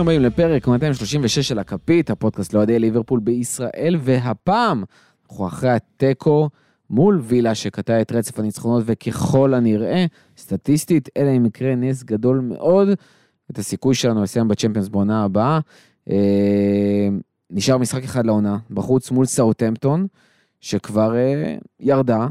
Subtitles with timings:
[0.00, 4.84] ברוכים הבאים לפרק 236 של הכפית, הפודקאסט לאוהדי ליברפול בישראל, והפעם
[5.30, 6.48] אנחנו אחרי התיקו
[6.90, 10.06] מול וילה שקטע את רצף הניצחונות, וככל הנראה,
[10.38, 12.88] סטטיסטית, אלא אם יקרה נס גדול מאוד,
[13.50, 15.60] את הסיכוי שלנו לסיים בצ'מפיונס בעונה הבאה.
[16.10, 17.08] אה,
[17.50, 20.06] נשאר משחק אחד לעונה, בחוץ מול סאוטהמפטון,
[20.60, 22.26] שכבר אה, ירדה,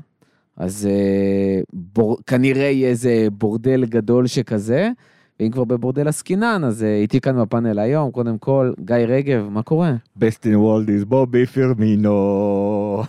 [0.58, 4.90] אז אה, בור, כנראה יהיה איזה בורדל גדול שכזה.
[5.40, 9.64] ואם כבר בבורדל עסקינן, אז אה, איתי כאן בפאנל היום, קודם כל, גיא רגב, מה
[9.64, 9.94] קורה?
[10.20, 13.04] best in the world is בובי פירמינו.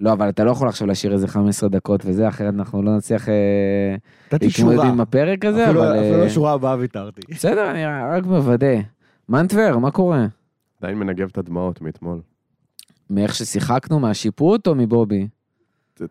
[0.00, 3.28] לא, אבל אתה לא יכול עכשיו להשאיר איזה 15 דקות וזה, אחרת אנחנו לא נצליח
[3.28, 3.34] אה,
[4.42, 4.78] להתמודד.
[4.80, 5.98] עם הפרק הזה, אפילו- אבל...
[6.00, 7.20] אפילו אה, לשורה הבאה ויתרתי.
[7.30, 7.84] בסדר, אני
[8.16, 8.76] רק מוודא.
[9.28, 10.26] מנטבר, מה קורה?
[10.82, 12.20] עדיין מנגב את הדמעות מאתמול.
[13.10, 15.28] מאיך ששיחקנו, מהשיפוט או מבובי?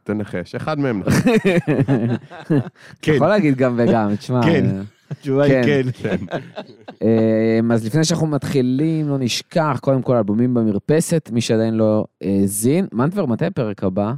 [0.03, 1.01] תנחש, אחד מהם.
[1.05, 2.53] אתה
[3.01, 3.13] כן.
[3.13, 4.41] יכול להגיד גם וגם, תשמע.
[4.43, 4.65] כן.
[5.11, 5.81] אה, התשובה היא כן.
[5.93, 6.17] כן.
[7.03, 12.87] אה, אז לפני שאנחנו מתחילים, לא נשכח, קודם כל אלבומים במרפסת, מי שעדיין לא האזין.
[12.93, 14.13] מנטבר, מתי הפרק הבא?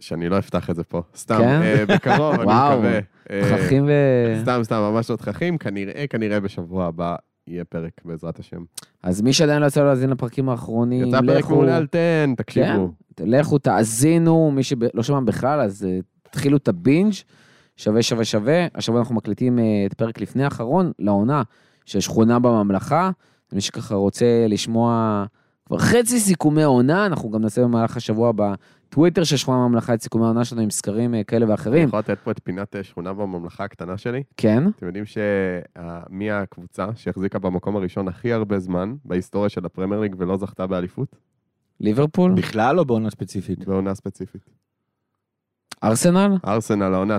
[0.00, 1.02] שאני לא אפתח את זה פה.
[1.16, 1.62] סתם, כן?
[1.62, 2.98] אה, בקרוב, אני מקווה.
[3.30, 3.90] אה, תככים ו...
[4.42, 5.58] סתם, סתם, ממש לא תככים.
[5.58, 7.16] כנראה, כנראה בשבוע הבא
[7.48, 8.62] יהיה פרק, בעזרת השם.
[9.02, 12.34] אז מי שעדיין לא יצא לו להאזין לפרקים האחרונים, יצא פרק לכו- מעולה על 10,
[12.36, 12.92] תקשיבו.
[13.20, 17.12] לכו תאזינו, מי שלא שמע בכלל, אז אה, תתחילו את הבינג',
[17.76, 18.66] שווה שווה שווה.
[18.74, 21.42] השבוע אנחנו מקליטים אה, את פרק לפני האחרון, לעונה
[21.84, 23.10] של שכונה בממלכה.
[23.52, 25.24] מי שככה רוצה לשמוע
[25.66, 30.24] כבר חצי סיכומי עונה, אנחנו גם נעשה במהלך השבוע בטוויטר של שכונה בממלכה את סיכומי
[30.24, 31.88] העונה שלנו עם סקרים אה, כאלה אני ואחרים.
[31.88, 34.22] יכול לתת פה את פינת אה, שכונה בממלכה הקטנה שלי.
[34.36, 40.14] כן, אתם יודעים שמי הקבוצה שהחזיקה במקום הראשון הכי הרבה זמן בהיסטוריה של הפרמייר ליג
[40.18, 41.16] ולא זכתה באליפות?
[41.80, 43.64] ליברפול, בכלל או בעונה ספציפית?
[43.64, 44.65] בעונה ספציפית.
[45.84, 46.36] ארסנל.
[46.46, 47.18] ארסנל העונה,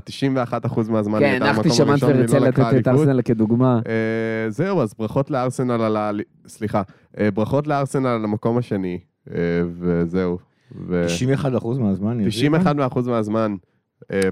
[0.60, 2.88] 91% מהזמן כן, הראשון שמנטבר ירצה לתת את.
[2.88, 3.80] ארסנל כדוגמה.
[3.88, 6.12] אה, זהו, אז ברכות לארסנל על ה...
[6.48, 6.82] סליחה,
[7.20, 9.00] אה, ברכות לארסנל על המקום השני,
[9.32, 9.36] אה,
[9.80, 10.38] וזהו.
[10.88, 11.06] ו-
[11.62, 12.20] 91% מהזמן.
[12.20, 12.28] היא
[12.92, 13.56] 91% מהזמן,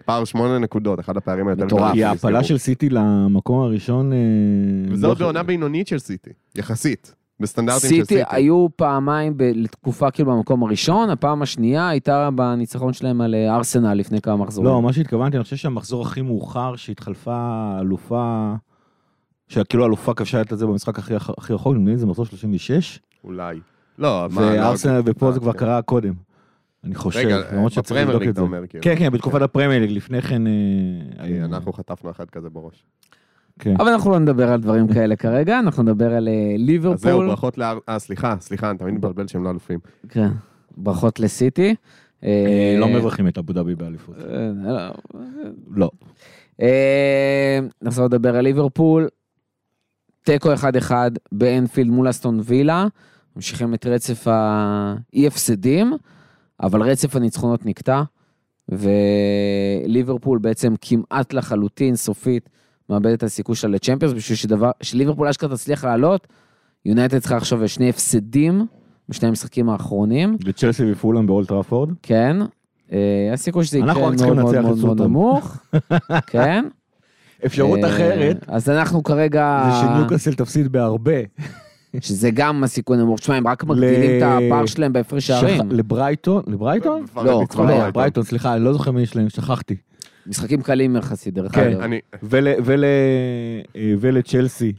[0.06, 1.94] פער 8 נקודות, אחד הפערים היותר מטורף.
[1.94, 4.14] כי ההעפלה של סיטי למקום הראשון...
[4.14, 4.18] אה,
[4.92, 8.22] וזה לא- עוד בעונה בינונית של סיטי, יחסית, בסטנדרטים של סיטי סיטי.
[8.36, 13.94] היו פעמיים ב- לתקופה כאילו במקום הראשון, הפעם השנייה הייתה בניצחון שלהם על אה, ארסנל
[13.94, 14.72] לפני כמה מחזורים.
[14.72, 18.54] לא, מה שהתכוונתי, אני חושב שהמחזור הכי מאוחר שהתחלפה אלופה,
[19.48, 23.60] שכאילו אלופה כבשה את זה במשחק הכי הכי רחוק, נדמה לי זה מחזור 36, אולי.
[24.00, 25.60] לא, מה, לא- וארסנל ופה זה אה, כבר כן.
[25.60, 26.14] קרה קודם.
[26.84, 28.46] אני חושב, רגע, למרות שצריך בפרמייר לבדוק ליג את אתה זה.
[28.46, 28.84] אומר, כאילו.
[28.84, 30.48] כן, כן, בתקופת הפרמייר ליג, לפני כן...
[30.48, 32.84] אה, אנחנו חטפנו אחד כזה בראש.
[33.60, 33.76] כן.
[33.80, 37.28] אבל אנחנו לא נדבר על דברים כאלה כרגע, אנחנו נדבר על אה, אז זהו, ליברפול.
[37.28, 37.78] ברכות לאר...
[37.90, 39.80] אה, סליחה, סליחה, אני תמיד מבלבל שהם לא אלופים.
[40.10, 40.30] כן,
[40.78, 41.76] ברכות לסיטי.
[42.24, 44.16] אה, לא מברכים את אבו דאבי באליפות.
[44.20, 44.92] אה,
[45.76, 45.92] לא.
[47.82, 49.08] נחזור לדבר על ליברפול.
[50.24, 50.92] תיקו 1-1
[51.32, 52.88] באנפילד מול אסטון וילה.
[53.36, 55.94] ממשיכים את רצף האי הפסדים,
[56.64, 58.04] אבל רצף הניצחונות נקטע,
[58.70, 62.50] וליברפול בעצם כמעט לחלוטין, סופית,
[62.90, 66.28] מאבד את הסיכוי שלה לצ'מפיונס, בשביל שדבר, שליברפול אשכרה תצליח לעלות,
[66.86, 68.66] יונייטד צריכה עכשיו שני הפסדים
[69.10, 71.90] בשני המשחקים האחרונים, וצ'לסי ופולהאם באולט טראפורד.
[72.04, 72.38] כן.
[72.92, 75.08] אה, הסיכוי שזה יקרה מאוד מאוד מאוד מאוד סוטון.
[75.08, 75.58] נמוך,
[76.28, 76.66] כן.
[77.46, 81.22] אפשרות אה, אחרת, אז אנחנו כרגע, זה שניוקאסל תפסיד בהרבה.
[82.02, 85.72] שזה גם הסיכוי נמוך, תשמע, הם רק מגדילים את הפער שלהם בהפרש שערים.
[85.72, 87.06] לברייטון, לברייטון?
[87.16, 87.94] לא, כבר היה, ברייטון.
[87.94, 89.76] ברייטון, סליחה, אני לא זוכר מי יש להם, שכחתי.
[90.28, 91.82] משחקים קלים יחסית, דרך כן, אגב.
[91.82, 92.84] אני, ול- ול-
[93.76, 94.74] אה, ולצ'לסי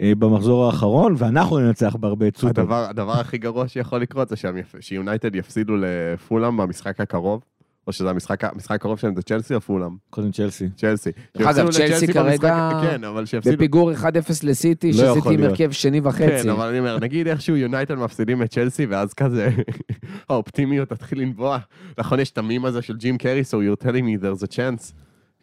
[0.00, 2.44] אה, במחזור האחרון, ואנחנו ננצח בהרבה את.
[2.44, 4.36] הדבר, הדבר הכי גרוע שיכול לקרות זה
[4.80, 7.42] שיונייטד יפסידו לפולאם במשחק הקרוב,
[7.86, 9.96] או שזה המשחק, המשחק הקרוב שלהם זה צ'לסי או פולאם?
[10.10, 10.68] קודם צ'לסי.
[10.76, 11.10] צ'לסי.
[11.36, 13.56] דרך אגב, צ'לסי כרגע כן, שיפסידו...
[13.56, 14.04] בפיגור 1-0
[14.42, 15.42] לסיטי, לא שסיטי עם.
[15.42, 16.42] הרכב שני וחצי.
[16.42, 19.50] כן, אבל אני אומר, נגיד איכשהו יונייטד מפסידים את צ'לסי, ואז כזה
[20.30, 21.58] האופטימיות תתחיל לנבוע.
[21.98, 24.92] נכון, יש את המים הזה של ג'ים קרי, so you're telling me there's a chance,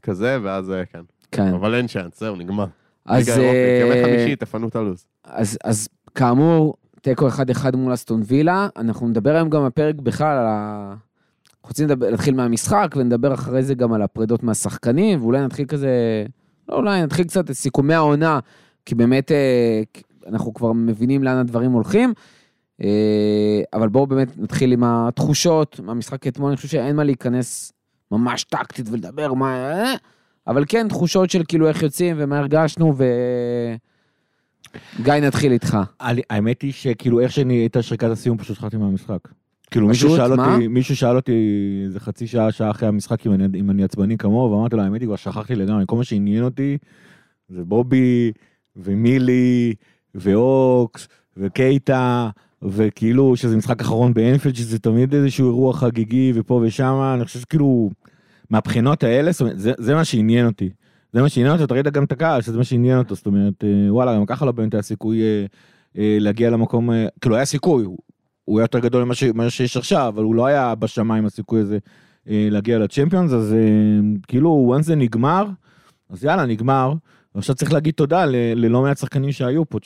[0.01, 1.01] כזה, ואז אה, כן.
[1.31, 1.53] כן.
[1.53, 2.65] אבל אין צ'אנס, זהו, נגמר.
[3.05, 5.05] אז, אירופית, ימי אה, חמישי, תפנו את הלו"ז.
[5.23, 10.45] אז, אז כאמור, תיקו 1-1 מול אסטון וילה, אנחנו נדבר היום גם בפרק בכלל על
[10.47, 10.93] ה...
[11.63, 15.89] אנחנו רוצים להתחיל מהמשחק ונדבר אחרי זה גם על הפרידות מהשחקנים, ואולי נתחיל כזה,
[16.69, 18.39] לא אולי, נתחיל קצת את סיכומי העונה,
[18.85, 19.81] כי באמת אה,
[20.27, 22.13] אנחנו כבר מבינים לאן הדברים הולכים.
[22.83, 27.73] אה, אבל בואו באמת נתחיל עם התחושות מהמשחק אתמול, אני חושב שאין מה להיכנס
[28.11, 29.55] ממש טקטית ולדבר מה...
[29.55, 29.93] אה,
[30.47, 33.03] אבל כן, תחושות של כאילו איך יוצאים ומה הרגשנו, ו...
[35.03, 35.77] גיא, נתחיל איתך.
[36.29, 39.42] האמת היא שכאילו איך שאני הייתה שריקת הסיום פשוט שכחתי מהמשחק.
[39.73, 40.31] כאילו מישהו שאל?
[40.31, 41.31] אותי, מישהו שאל אותי
[41.85, 45.01] איזה חצי שעה, שעה אחרי המשחק אם אני, אם אני עצבני כמוהו, ואמרתי לו, האמת
[45.01, 46.77] היא כבר שכחתי לגמרי, כל מה שעניין אותי
[47.49, 48.31] זה בובי
[48.75, 49.73] ומילי
[50.15, 52.29] ואוקס, וקייטה,
[52.61, 57.89] וכאילו שזה משחק אחרון באנפילד, שזה תמיד איזשהו אירוע חגיגי, ופה ושם, אני חושב שכאילו,
[58.49, 60.69] מהבחינות האלה, זאת אומרת, זה, זה מה שעניין אותי.
[61.13, 63.63] זה מה שעניין אותו, אתה ראית גם את הקהל, שזה מה שעניין אותו, זאת אומרת,
[63.63, 65.45] אה, וואלה, גם ככה לא באמת היה סיכוי אה,
[65.97, 67.85] אה, להגיע למקום, אה, כאילו היה סיכוי,
[68.45, 69.03] הוא, היה יותר גדול
[69.33, 71.77] ממה שיש עכשיו, אבל הוא לא היה בשמיים הסיכוי הזה
[72.29, 73.59] אה, להגיע לצ'מפיונס, אז אה,
[74.27, 75.45] כאילו, once זה נגמר,
[76.09, 76.93] אז יאללה, נגמר.
[77.35, 79.79] ועכשיו צריך להגיד תודה ל- ללא מעט שחקנים שהיו פה,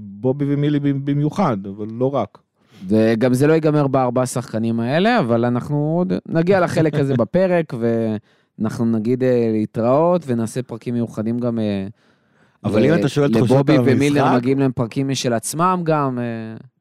[0.00, 2.38] בובי ומילי במיוחד, אבל לא רק.
[2.88, 7.72] וגם זה לא ייגמר בארבעה שחקנים האלה, אבל אנחנו עוד נגיע לחלק הזה בפרק,
[8.58, 11.58] ואנחנו נגיד אה, להתראות, ונעשה פרקים מיוחדים גם...
[12.64, 16.18] אבל אם אתה שואל תחושות לבובי על ומילנר המשחק- מגיעים להם פרקים משל עצמם גם.
[16.18, 16.24] אה,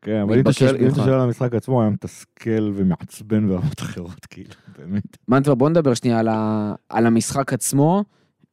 [0.02, 1.04] כן, אבל אם אתה שואל- אם אתה במיוחד.
[1.04, 4.50] שואל על המשחק עצמו, היה מתסכל ומעצבן ברמות אחרות, כאילו,
[4.80, 5.18] באמת.
[5.28, 6.74] מנטבר, בוא נדבר שנייה על, ה...
[6.90, 8.04] על המשחק עצמו.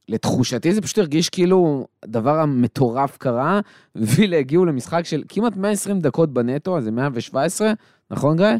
[0.08, 3.60] לתחושתי זה פשוט הרגיש כאילו הדבר המטורף קרה,
[3.96, 7.72] וילה הגיעו למשחק של כמעט 120 דקות בנטו, אז זה 117,
[8.10, 8.46] נכון גיא?
[8.46, 8.58] לא,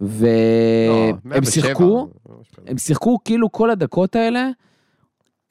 [0.00, 2.08] והם 107, שיחקו.
[2.66, 4.48] הם שיחקו כאילו כל הדקות האלה,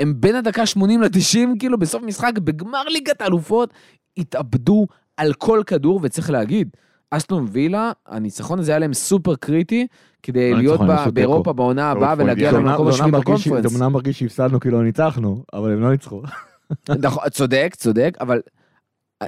[0.04, 3.74] הם בין הדקה 80 ל-90, כאילו בסוף משחק, בגמר ליגת האלופות,
[4.18, 6.70] התאבדו על כל כדור, וצריך להגיד,
[7.12, 9.88] אסטון וילה, הניצחון הזה היה להם סופר קריטי,
[10.24, 10.80] כדי להיות.
[11.14, 13.72] באירופה בעונה הבאה ולהגיע למקום מרגיש- בקונפרנס.
[13.72, 16.22] זה אמנם מרגיש שהפסדנו כי לא ניצחנו, אבל הם לא ניצחו.
[17.06, 18.42] נכון, צודק, צודק, אבל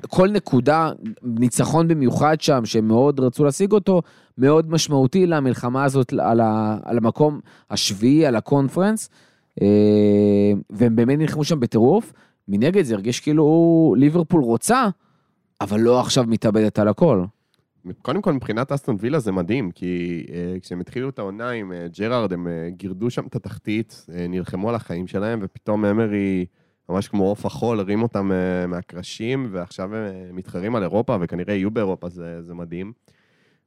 [0.07, 0.92] כל נקודה,
[1.24, 4.01] ניצחון במיוחד שם, שהם מאוד רצו להשיג אותו,
[4.38, 7.39] מאוד משמעותי למלחמה הזאת על, ה, על המקום
[7.69, 9.10] השביעי, על הקונפרנס,
[10.69, 12.13] והם באמת נלחמו שם בטירוף.
[12.47, 14.87] מנגד זה הרגיש כאילו ליברפול רוצה,
[15.61, 17.25] אבל לא עכשיו מתאבדת על הכל.
[18.01, 21.97] קודם כל, מבחינת אסטון וילה זה מדהים, כי uh, כשהם התחילו את העונה עם uh,
[21.99, 26.45] ג'רארד, הם uh, גירדו שם את התחתית, uh, נלחמו על החיים שלהם, ופתאום אמרי,
[26.89, 31.53] ממש כמו עוף החול, הרים אותם uh, מהקרשים, ועכשיו הם uh, מתחרים על אירופה, וכנראה
[31.53, 32.93] יהיו באירופה, זה, זה מדהים.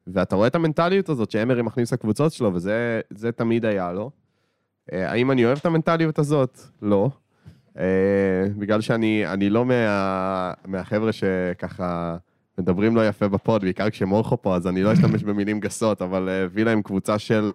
[0.07, 4.11] ואתה רואה את המנטליות הזאת שאמרי מכניס לקבוצות שלו, וזה זה תמיד היה לו.
[4.91, 6.59] Uh, האם אני אוהב את המנטליות הזאת?
[6.83, 7.11] לא.
[7.75, 7.81] Uh,
[8.59, 12.17] בגלל שאני אני לא מה, מהחבר'ה שככה...
[12.59, 16.47] מדברים לא יפה בפוד, בעיקר כשמורכו פה, אז אני לא אשתמש במילים גסות, אבל אה,
[16.53, 17.51] וילה עם קבוצה של,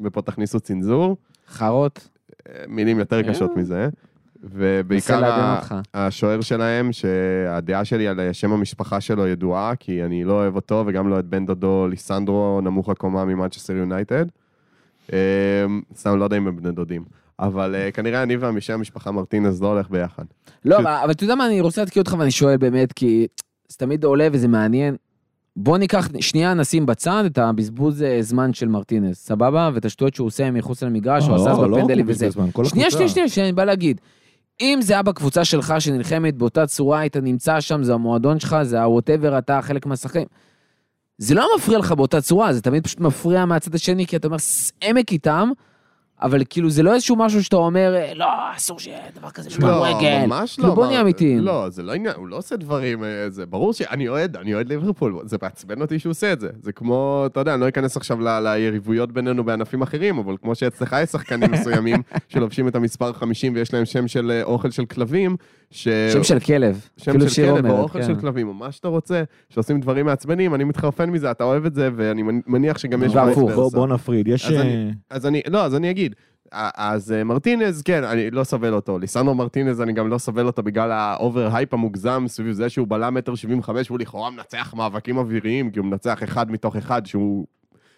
[0.00, 1.16] ופה תכניסו צנזור,
[1.48, 2.08] חארות,
[2.48, 3.88] אה, מילים יותר קשות מזה.
[4.42, 5.58] ובעיקר.
[5.94, 11.08] השוער שלהם, שהדעה שלי על שם המשפחה שלו ידועה, כי אני לא אוהב אותו, וגם
[11.08, 14.26] לא את בן דודו ליסנדרו, נמוך הקומה ממנצ'סטר יונייטד.
[15.12, 15.18] אה,
[15.96, 17.04] סתם לא יודע אם הם בני דודים.
[17.40, 20.24] אבל אה, כנראה אני והשם המשפחה מרטינז לא הולך ביחד.
[20.64, 23.26] לא, אבל אבל אתה יודע מה, אני רוצה להתקיע אותך ואני שואל באמת, כי
[23.68, 24.96] זה תמיד עולה וזה מעניין.
[25.56, 29.70] בוא ניקח, שנייה נשים בצד את הבזבוז אה, זמן של מרטינס, סבבה?
[29.74, 32.28] ואת השטויות שהוא עושה מחוץ למגרש, הוא עשה אז בפנדלים וזה.
[32.64, 34.00] שנייה, שנייה, שנייה, שאני בא להגיד.
[34.60, 38.82] אם זה היה בקבוצה שלך שנלחמת באותה צורה, היית נמצא שם, זה המועדון שלך, זה
[38.82, 40.26] ה-whatever, אתה חלק מהשחקנים.
[41.18, 44.36] זה לא מפריע לך באותה צורה, זה תמיד פשוט מפריע מהצד השני, כי אתה אומר,
[44.82, 45.50] עמק איתם,
[46.22, 48.26] אבל כאילו זה לא איזשהו משהו שאתה אומר, "אה, לא,
[48.56, 50.26] אסור שיהיה דבר כזה בכדורגל.
[50.26, 50.74] ממש כאילו, לא.
[50.74, 51.38] בוא מה- נהיה אמיתיים.
[51.38, 54.68] לא, זה לא עניין, הוא לא עושה דברים, אה, זה ברור שאני אוהד, אני אוהד
[54.68, 56.48] ליברפול, זה מעצבן אותי שהוא עושה את זה.
[56.62, 60.96] זה כמו, אתה יודע, אני לא אכנס עכשיו ליריבויות בינינו בענפים אחרים, אבל כמו שאצלך
[61.02, 65.36] יש שחקנים מסוימים שלובשים את המספר 50 ויש להם שם של אה, אוכל של כלבים,
[65.70, 65.88] ש...
[66.12, 66.88] שם של כלב.
[66.96, 68.06] שם אפילו של כלב או אוכל כן.
[68.06, 71.74] של כלבים, או מה שאתה רוצה, שעושים דברים מעצבנים, אני מתחרפן מזה, אתה אוהב את
[71.74, 73.14] זה, ואני מניח שגם יש...
[73.14, 73.50] והפוך.
[73.52, 73.70] בוא.
[73.70, 74.46] בוא נפריד, יש...
[74.46, 76.14] אז אה, אני- אז אני, לא, אז אני אגיד.
[76.52, 78.98] אז אה, מרטינז, כן, אני לא סובל אותו.
[78.98, 83.14] ליסנדרו מרטינז, אני גם לא סובל אותו בגלל ה overhype המוגזם סביב זה שהוא בלם
[83.14, 87.46] מטר 75 והוא לכאורה מנצח מאבקים אוויריים, כי הוא מנצח אחד מתוך אחד שהוא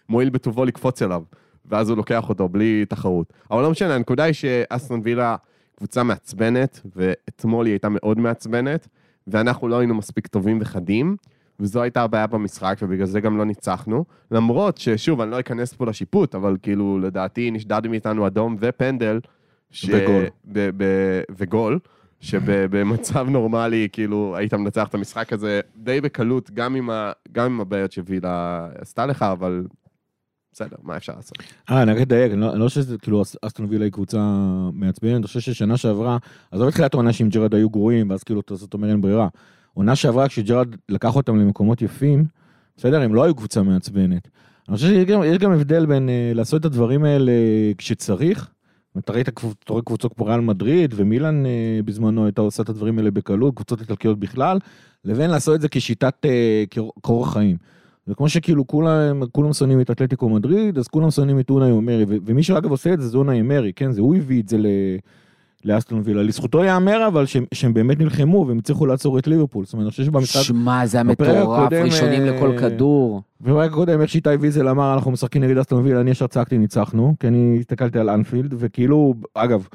[0.09, 1.22] מואיל בטובו לקפוץ אליו,
[1.66, 3.32] ואז הוא לוקח אותו בלי תחרות.
[3.50, 5.37] אבל לא משנה, הנקודה היא שאסטון וילה
[5.78, 8.88] קבוצה מעצבנת, ואתמול היא הייתה מאוד מעצבנת,
[9.26, 11.16] ואנחנו לא היינו מספיק טובים וחדים.
[11.61, 14.04] וזו הייתה הבעיה במשחק, ובגלל זה גם לא ניצחנו.
[14.30, 19.20] למרות ששוב, אני לא אכנס פה לשיפוט, אבל כאילו, לדעתי נשדד מאיתנו אדום ופנדל.
[19.70, 19.88] ש...
[19.88, 20.25] וגול.
[20.44, 21.78] ב- ב- וגול.
[22.20, 27.12] שבמצב נורמלי, כאילו, היית מנצח את המשחק הזה די בקלות, גם עם, ה...
[27.32, 29.64] גם עם הבעיות שווילה עשתה לך, אבל
[30.59, 31.38] בסדר, מה אפשר לעשות?
[31.71, 34.19] אה, אני רק אדייק, אני לא לא חושב שזה, כאילו, אס- אסטון וילה היא קבוצה
[34.73, 36.19] מעצבנת, אני חושב ששנה שעברה,
[36.50, 39.29] עזוב את תחילת העונה שעם ג'רד היו גרועים, ואז כאילו, זאת אומר אין ברירה.
[39.75, 42.25] עונה שעברה, כשג'רד לקח אותם למקומות יפים,
[42.77, 44.29] בסדר, הם לא היו קבוצה מעצבנת.
[44.69, 47.33] אני חושב שיש גם, הבדל בין אה, לעשות את הדברים האלה
[47.79, 48.49] כשצריך,
[48.99, 49.29] אתה ראית
[49.85, 51.50] קבוצות כמו ריאל מדריד ומילאן אה,
[51.85, 54.59] בזמנו הייתה עושה את הדברים האלה בקלות, קבוצות איטלקיות בכלל,
[55.05, 57.57] לבין לעשות את זה כשיטת, אה, כאור- כאורח חיים.
[58.09, 62.05] זה כמו שכאילו כולם, כולם שונאים את אתלטיקו מדריד, אז כולם שונאים את אונאי אומרי,
[62.09, 63.93] ו- ומי שאגב עושה את זה זה אונאי אמרי, כן?
[63.93, 64.67] זה הוא הביא את זה ל...
[65.65, 66.23] לאסטון וילה.
[66.23, 69.65] לזכותו ייאמר אבל שהם, שהם באמת נלחמו והם הצליחו לעצור את ליברפול.
[69.65, 70.43] זאת אומרת, אני חושב שבמשחק...
[70.43, 73.23] שמע, זה היה בפרק מטורף, הקודם, ראשונים אה, לכל כדור.
[73.41, 77.15] בפרק הקודם, איך שאיתי ויזל אמר, אנחנו משחקים נגד אסטון וילה, אני ישר צעקתי ניצחנו,
[77.21, 79.67] כי אני הסתכלתי על אנפילד, וכאילו, אגב,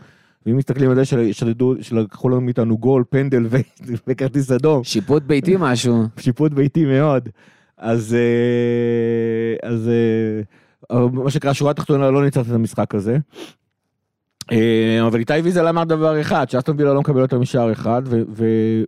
[0.46, 3.58] ואם מסתכלים על זה שלדו- שלקחו לנו מאיתנו גול, פנדל ו-
[4.08, 6.04] וכרטיס אדום, שיפוט ביתי משהו.
[6.20, 7.30] שיפוט ביתי מאוד.
[7.78, 9.90] אז, אה, אז
[10.92, 13.18] אה, מה שנקרא, שורה תחתונה לא ניצחת את המשחק הזה.
[14.52, 18.02] אה, אבל איתי ויזל אמר דבר אחד, שאסטון וילה לא מקבל יותר משער אחד,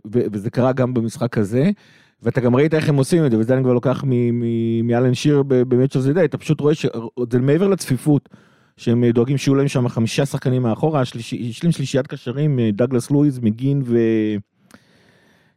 [0.06, 1.70] וזה קרה גם במשחק הזה.
[2.24, 4.04] ואתה גם ראית איך הם עושים את זה, וזה אני כבר לוקח
[4.84, 5.54] מאלן שיר of
[5.94, 8.30] the Day, אתה פשוט רואה שזה מעבר לצפיפות,
[8.78, 11.02] שהם דואגים שיהיו להם שם חמישה שחקנים מאחורה,
[11.32, 13.98] יש להם שלישיית קשרים, דגלס לואיז, מגין ו...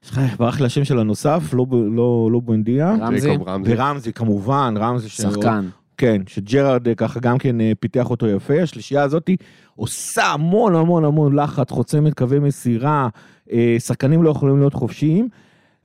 [0.04, 2.94] יש לך, ברח לי השם של הנוסף, לא, לא, לא בואנדיה.
[3.00, 3.38] רמזי?
[3.64, 5.08] ורמזי כמובן, רמזי.
[5.08, 5.68] שחקן.
[5.98, 9.36] כן, שג'רארד אה, ככה גם כן אה, פיתח אותו יפה, השלישייה הזאתי
[9.76, 13.08] עושה המון המון המון לחץ, חוצמת קווי מסירה,
[13.52, 15.28] אה, שחקנים לא יכולים להיות חופשיים,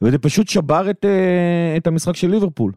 [0.02, 1.06] וזה פשוט שבר את,
[1.78, 2.72] את המשחק של ליברפול.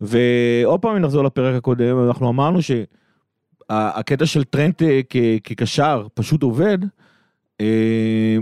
[0.00, 4.82] ועוד פעם אם נחזור לפרק הקודם, אנחנו אמרנו שהקטע של טרנט
[5.44, 6.78] כקשר פשוט עובד,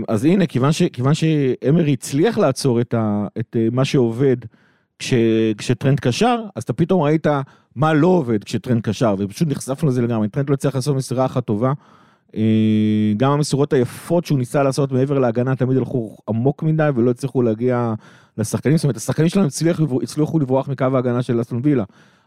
[0.07, 4.37] אז הנה, כיוון, ש, כיוון שאמרי הצליח לעצור את, ה, את אה, מה שעובד
[4.99, 5.13] כש,
[5.57, 7.27] כשטרנד קשר, אז אתה פתאום ראית
[7.75, 10.29] מה לא עובד כשטרנד קשר, ופשוט נחשפנו לזה לגמרי.
[10.29, 11.73] טרנד לא הצליח לעשות מסירה אחת טובה.
[12.35, 17.41] אה, גם המסירות היפות שהוא ניסה לעשות מעבר להגנה תמיד הלכו עמוק מדי ולא הצליחו
[17.41, 17.93] להגיע
[18.37, 21.83] לשחקנים, זאת אומרת השחקנים שלנו הצליחו, הצליחו לברוח מקו ההגנה של אסטון וילה,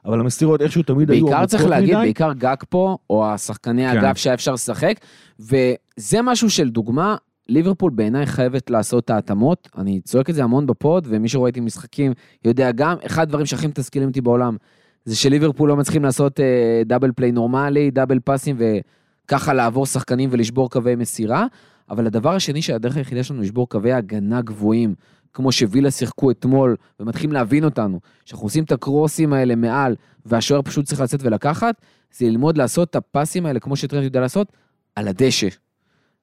[0.09, 2.03] אבל המסירות איכשהו תמיד היו בעיקר צריך להגיד, מדי.
[2.03, 3.97] בעיקר גאקפו, או השחקני כן.
[3.97, 4.95] האגף שהיה אפשר לשחק,
[5.41, 7.17] וזה משהו של דוגמה,
[7.49, 11.49] ליברפול בעיניי חייבת לעשות את ההתאמות, אני צועק את זה המון ב pod, ומי שרואה
[11.49, 12.13] איתי משחקים
[12.45, 14.57] יודע גם, אחד הדברים שהכי מתסכלים אותי בעולם,
[15.05, 20.71] זה שליברפול לא מצליחים לעשות אה, דאבל פליי נורמלי, דאבל פאסים, וככה לעבור שחקנים ולשבור
[20.71, 21.47] קווי מסירה,
[21.91, 24.95] אבל הדבר השני שהדרך היחידה שלנו לשבור קווי הגנה גבוהים,
[25.33, 30.85] כמו שווילה שיחקו אתמול, ומתחילים להבין אותנו, שאנחנו עושים את הקרוסים האלה מעל, והשוער פשוט
[30.85, 31.75] צריך לצאת ולקחת,
[32.13, 34.53] זה ללמוד לעשות את הפסים האלה, כמו שטרנד יודע לעשות,
[34.97, 35.49] על הדשא.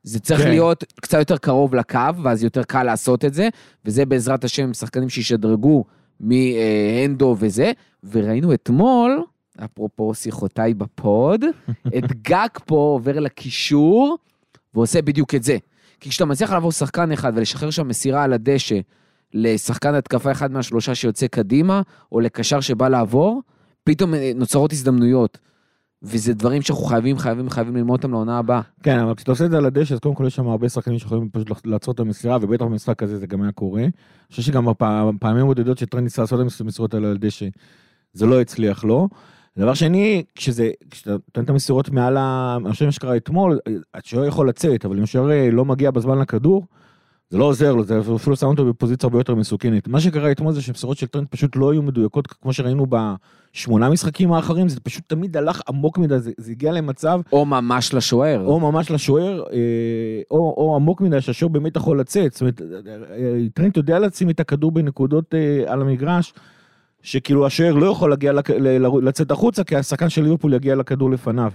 [0.04, 0.50] זה צריך כן.
[0.50, 3.50] להיות קצת יותר קרוב לקו, ואז יותר קל לעשות את זה,
[3.86, 5.86] וזה בעזרת השם שחקנים שישדרגו
[6.20, 7.72] מהנדו וזה,
[8.04, 9.24] וראינו אתמול,
[9.66, 11.46] אפרופו שיחותיי בפוד,
[11.98, 14.18] את גג פה עובר לקישור,
[14.74, 15.58] ועושה בדיוק את זה.
[16.06, 18.76] כי כשאתה מצליח לעבור שחקן אחד ולשחרר שם מסירה על הדשא
[19.34, 21.82] לשחקן התקפה אחד מהשלושה שיוצא קדימה,
[22.12, 23.42] או לקשר שבא לעבור,
[23.84, 25.38] פתאום אה, נוצרות הזדמנויות.
[26.04, 28.62] וזה דברים שאנחנו חייבים, חייבים, חייבים ללמוד אותם לעונה הבאה.
[28.84, 31.00] כן, אבל כשאתה עושה את זה על הדשא, אז קודם כל יש שם הרבה שחקנים
[31.00, 33.82] שיכולים פשוט לעצור את המסירה, ובטח במשחק הזה זה גם היה קורה.
[33.82, 33.92] אני
[34.30, 37.46] חושב שגם בפעמים בודדות שטרנד ניסה לעשות את המסירות האלה על הדשא,
[38.14, 39.10] זה לא הצליח לו.
[39.58, 42.58] דבר שני, כשזה, כשאתה נותן את המסירות מעל ה...
[42.62, 43.60] אני חושב מה שקרה אתמול,
[43.94, 46.66] השוער יכול לצאת, אבל אם השוער לא מגיע בזמן לכדור,
[47.30, 49.88] זה לא עוזר לו, זה אפילו שם אותו בפוזיציה הרבה יותר מסוכנת.
[49.88, 54.34] מה שקרה אתמול זה שמסירות של טרנד פשוט לא היו מדויקות, כמו שראינו בשמונה משחקים
[54.34, 58.46] האחרים, זה פשוט תמיד הלך עמוק מדי, זה, זה הגיע למצב או ממש לשוער.
[58.46, 59.58] או ממש לשוער, אה,
[60.32, 62.32] או, או עמוק מדי שהשוער באמת יכול לצאת.
[62.32, 66.34] זאת אומרת, אה, טרנט יודע לשים את הכדור בנקודות אה, על המגרש,
[67.06, 68.34] שכאילו השוער לא יכול להגיע,
[69.02, 71.52] לצאת החוצה, כי השחקן של ליברפול יגיע לכדור לפניו.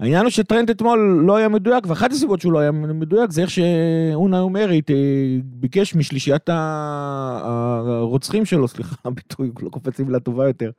[0.00, 3.50] העניין הוא שטרנט אתמול לא היה מדויק, ואחת הסיבות שהוא לא היה מדויק זה איך
[3.50, 4.96] שאונה אומרית אה,
[5.44, 10.70] ביקש משלישיית הרוצחים שלו, סליחה, הביטוי לא קופץ לי מילה טובה יותר,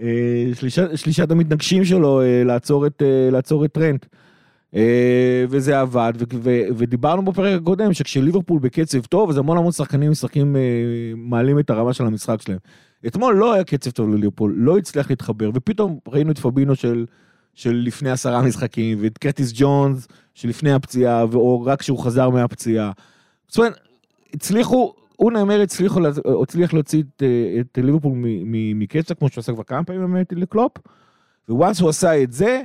[0.00, 3.02] אה, שלישת, שלישת המתנגשים שלו אה, לעצור את,
[3.32, 4.06] לעצור את טרנט.
[4.74, 10.10] אה, וזה עבד, ו- ו- ודיברנו בפרק הקודם שכשליברפול בקצב טוב, אז המון המון שחקנים
[10.10, 10.56] משחקים,
[11.16, 12.58] מעלים את הרמה של המשחק שלהם.
[13.06, 17.06] אתמול לא היה קצב טוב לליברפול, לא הצליח להתחבר, ופתאום ראינו את פבינו של,
[17.54, 22.92] של לפני עשרה משחקים, ואת קרטיס ג'ונס שלפני הפציעה, או רק כשהוא חזר מהפציעה.
[23.48, 23.78] זאת אומרת,
[24.34, 26.00] הצליחו, אונה אמר הצליחו,
[26.42, 28.12] הצליח להוציא את, אה, את ליברפול
[28.74, 30.72] מקצב, כמו שהוא עשה כבר כמה פעמים באמת לקלופ,
[31.48, 32.62] once הוא עשה את זה,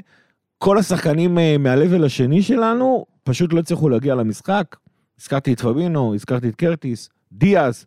[0.57, 4.75] כל השחקנים אה, מה level השני שלנו פשוט לא הצליחו להגיע למשחק.
[5.19, 7.85] הזכרתי את פביניו, הזכרתי את קרטיס, דיאז.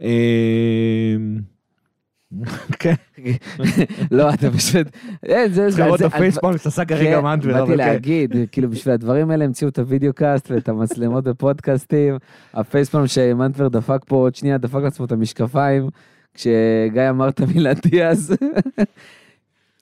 [0.00, 1.16] אה,
[2.78, 2.94] כן,
[4.10, 4.86] לא, אתה פשוט...
[5.28, 7.76] אה, זה- צריך לראות את ה facepalm שעשה כרגע כן, מנטבר, באתי כן.
[7.78, 12.16] להגיד, כאילו בשביל הדברים האלה המציאו את ה videocast ואת המצלמות בפודקאסטים.
[12.54, 15.88] ה facepalm שמנטבר דפק פה עוד שנייה, דפק לעצמו את המשקפיים,
[16.34, 18.34] כשגיא אמר את המילה דיאז.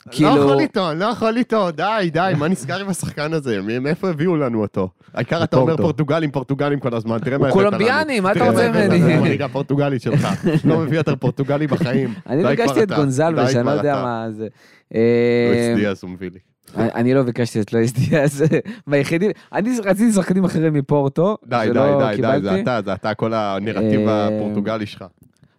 [0.07, 3.61] לא כאילו- יכול איתו, לא יכול איתו, די, די, מה נסגר עם השחקן הזה?
[3.81, 4.89] מאיפה הביאו לנו אותו?
[5.15, 5.77] העיקר אתה אומר.
[5.77, 7.71] פורטוגלים, פורטוגלים כל הזמן, תראה מה הוא הבאת לנו.
[7.71, 9.13] קולומביאני, מה אתה תראה רוצה הבאת ממני?
[9.13, 10.29] לנו בליגה הפורטוגלית שלך.
[10.65, 12.15] לא מביא יותר פורטוגלי בחיים.
[12.29, 14.03] אני כבר את גונזלווה, די שאני לא יודע.
[14.03, 14.47] מה זה.
[14.95, 16.39] לא אה, הצדיע, אז הוא מביא לי.
[16.77, 18.45] אני לא ביקשתי את לואיס דיאז,
[18.87, 21.81] מהיחידים, אני רציתי שחקנים אחרים מפורטו, די, די,
[22.17, 22.61] די, די, זה.
[22.61, 25.05] אתה, זה אתה, כל הנרטיב אה, הפורטוגלי שלך.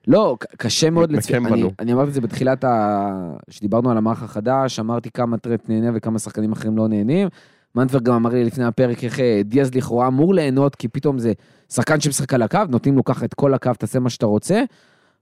[0.07, 1.63] לא, קשה מאוד לצפות, אני.
[1.79, 3.37] אני אמרתי את זה בתחילת ה...
[3.49, 7.27] כשדיברנו על המערך החדש, אמרתי כמה טרט נהנה וכמה שחקנים אחרים לא נהנים.
[7.75, 11.33] מנטבר גם אמר לי לפני הפרק איך אה, דיאז לכאורה אמור ליהנות, כי פתאום זה
[11.69, 14.63] שחקן שמשחק על הקו, נותנים לו ככה את כל הקו, תעשה מה שאתה רוצה.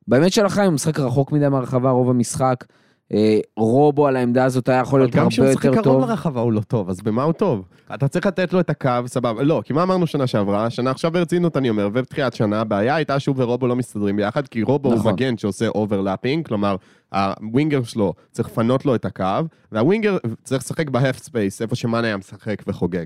[0.08, 2.66] באמת של החיים, הוא משחק רחוק מדי מהרחבה רוב המשחק.
[3.14, 6.02] אה, רובו על העמדה הזאת היה יכול אבל להיות גם הרבה כשהוא משחק יותר קרוב
[6.02, 6.10] טוב.
[6.10, 7.66] לרחבה הוא לא טוב, אז במה הוא טוב?
[7.94, 9.44] אתה צריך לתת לו את הקו, סבבה.
[9.44, 10.70] לא, כי מה אמרנו שנה שעברה?
[10.70, 14.64] שנה עכשיו ברצינות אני אומר, ובתחילת שנה, הבעיה הייתה שהוא ורובו לא מסתדרים ביחד, כי
[14.64, 15.14] רובו הוא נכון.
[15.14, 16.76] מגן שעושה overlapping, כלומר,
[17.14, 19.26] ה winger שלו צריך לפנות לו את הקו,
[19.72, 23.06] וה winger צריך לשחק ב half space, איפה שמאנה היה משחק וחוגג.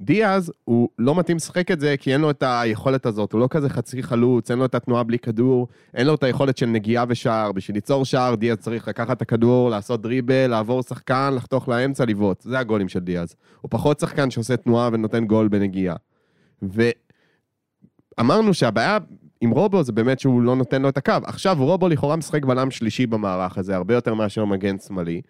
[0.00, 3.48] דיאז, הוא לא מתאים לשחק את זה, כי אין לו את היכולת הזאת, הוא לא
[3.50, 7.04] כזה חצי חלוץ, אין לו את התנועה בלי כדור, אין לו את היכולת של נגיעה
[7.08, 7.52] ושער.
[7.52, 12.40] בשביל ליצור שער, דיאז צריך לקחת את הכדור, לעשות דריבל, לעבור שחקן, לחתוך לאמצע, לבעוט.
[12.40, 13.34] זה הגולים של דיאז.
[13.60, 15.96] הוא פחות שחקן שעושה תנועה ונותן גול בנגיעה.
[18.18, 18.98] ואמרנו שהבעיה
[19.40, 21.12] עם רובו זה באמת שהוא לא נותן לו את הקו.
[21.24, 25.20] עכשיו, רובו לכאורה משחק בלם שלישי במערך הזה, הרבה יותר מאשר מגן שמאלי.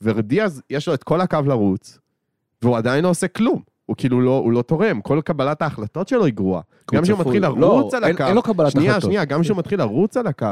[0.00, 1.98] ודיאז, יש לו את כל הקו לרוץ,
[2.62, 3.69] והוא עדיין לא עושה כלום.
[3.90, 6.62] הוא כאילו לא, הוא לא תורם, כל קבלת ההחלטות שלו היא גרועה.
[6.94, 7.18] גם כשהוא.
[7.18, 9.10] מתחיל לא, לרוץ על אין- הקו, אין לו קבלת שנייה, החלטות.
[9.10, 10.46] שנייה, גם כשהוא מתחיל לרוץ על הקו,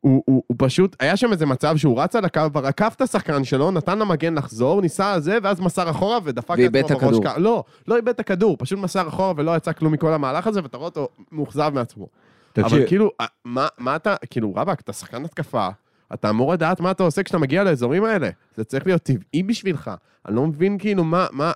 [0.00, 3.44] הוא, הוא, הוא פשוט, היה שם איזה מצב שהוא רץ על הקו, עקף את השחקן
[3.44, 6.54] שלו, נתן למגן לחזור, ניסה על זה, ואז מסר אחורה ודפק
[6.84, 7.24] את הכדור.
[7.24, 10.62] ק- לא, לא איבד את הכדור, פשוט מסר אחורה ולא יצא כלום מכל המהלך הזה,
[10.62, 12.06] ואתה רואה אותו מאוכזב מעצמו.
[12.52, 15.68] תקשיב, אבל כאילו, אה, מה, מה אתה, כאילו, רבאק, אתה שחקן התקפה,
[16.14, 18.28] אתה אמור לדעת מה אתה עושה כשאתה מגיע לאזורים האלה.
[18.56, 19.90] זה צריך להיות טבעי בשבילך.
[20.28, 21.52] אני לא מבין כאילו מה, מה...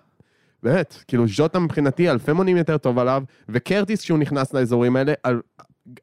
[0.62, 5.40] באמת, כאילו ז'וטה מבחינתי אלפי מונים יותר טוב עליו, וקרטיס כשהוא נכנס לאזורים האלה, על...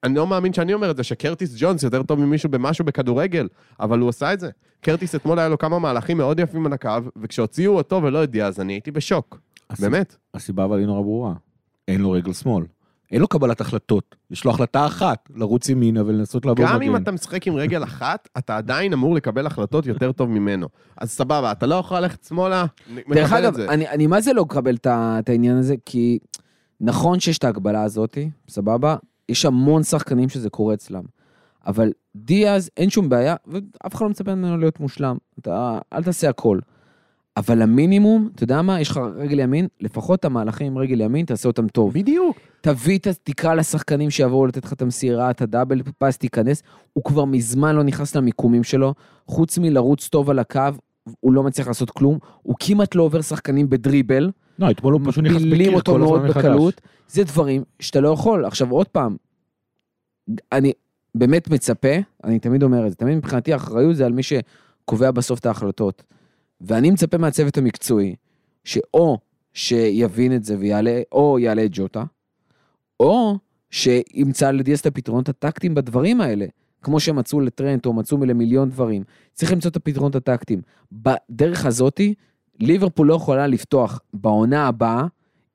[0.04, 3.48] אני לא מאמין שאני אומר את זה, שקרטיס ג'ונס יותר טוב ממישהו במשהו בכדורגל,
[3.80, 4.50] אבל הוא עשה את זה.
[4.82, 6.90] קרטיס אתמול היה לו כמה מהלכים מאוד יפים על הקו,
[7.22, 9.40] וכשהוציאו אותו ולא את דיאז, אני הייתי בשוק.
[9.70, 10.16] הס- באמת.
[10.34, 11.34] הסיבה אבל היא נורא ברורה.
[11.88, 12.64] אין לו רגל שמאל.
[13.12, 14.16] אין לו קבלת החלטות.
[14.32, 16.90] יש לו החלטה אחת, לרוץ ימינה ולנסות לעבור גם מגן.
[16.90, 20.68] אם אתה משחק עם רגל אחת, אתה עדיין אמור לקבל החלטות יותר טוב ממנו.
[20.98, 23.70] אז סבבה, אתה לא יכול ללכת שמאלה, מקבל דרך את אגב, זה.
[23.70, 26.20] אני, אני מה זה לא מקבל את העניין הזה, כי
[26.82, 28.96] נכון שיש את ההגבלה הזאתי, סבבה,
[29.30, 31.04] יש המון שחקנים שזה קורה אצלם.
[31.68, 35.18] אבל דיאז, אין שום בעיה, ואף אחד לא מצפה ממנו להיות מושלם.
[35.40, 36.60] אתה, אל תעשה הכל.
[37.38, 41.26] אבל המינימום, אתה יודע מה, יש לך רגל ימין, לפחות את המהלכים עם רגל ימין,
[41.26, 41.94] תעשה אותם טוב.
[41.94, 42.38] בדיוק.
[42.66, 46.64] תביא, את ה- תקרא לשחקנים שיבואו לתת לך את המסירה, את הדאבל פאס, תיכנס.
[46.94, 48.94] הוא כבר מזמן לא נכנס למיקומים שלו,
[49.28, 50.62] חוץ מלרוץ טוב על הקו,
[51.20, 55.24] הוא לא מצליח לעשות כלום, הוא כמעט לא עובר שחקנים בדריבל, לא, אתמול הוא פשוט
[55.24, 56.46] נכנס מפילים בקיר אותו כל מאוד הזמן מחדש.
[56.46, 58.46] בקלות, זה דברים שאתה לא יכול.
[58.46, 59.16] עכשיו עוד פעם,
[60.52, 60.74] אני
[61.16, 65.40] באמת מצפה, אני תמיד אומר את זה, תמיד מבחינתי האחריות זה על מי שקובע בסוף
[65.40, 66.04] את ההחלטות.
[66.62, 68.16] ואני מצפה מהצוות המקצועי,
[68.64, 69.18] שאו
[69.54, 72.04] שיבין את זה ויעלה, או יעלה את ג'וטה,
[73.00, 73.38] או
[73.70, 76.46] שימצא לדיאס את הפתרונות הטקטיים בדברים האלה,
[76.82, 79.04] כמו שמצאו לטרנט או מצאו למיליון דברים.
[79.34, 80.62] צריך למצוא את הפתרונות הטקטיים.
[80.92, 82.14] בדרך הזאתי,
[82.60, 85.06] ליברפול לא יכולה לפתוח בעונה הבאה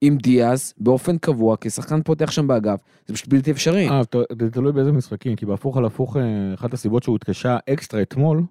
[0.00, 3.88] עם דיאז באופן קבוע כשחקן פותח שם באגף, זה פשוט בלתי אפשרי.
[3.88, 4.02] אה,
[4.42, 8.42] זה תלוי באיזה משחקים, כי בהפוך על הפוך, אה, אחת הסיבות שהוא התקשה אקסטרה אתמול,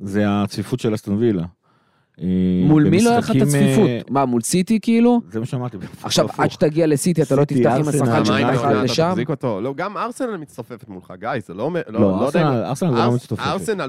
[0.00, 1.44] זה הצפיפות של אסטון וילה.
[2.68, 4.10] מול מי לא היה לך את במשחקים, אה, הצפיפות?
[4.10, 5.20] מה, מול סיטי כאילו?
[5.30, 5.76] זה מה שאמרתי.
[6.02, 6.26] עכשיו.
[6.38, 9.14] עד שתגיע לסיטי אתה לא תפתח עם השחקן שלך אחד לשם?
[9.42, 11.70] לא, גם ארסנל מצטופפת מולך, גיא, זה לא...
[11.88, 13.46] לא, לא יודע אם- ארסנל- זה לא מצטופפת.
[13.46, 13.88] ארסנל,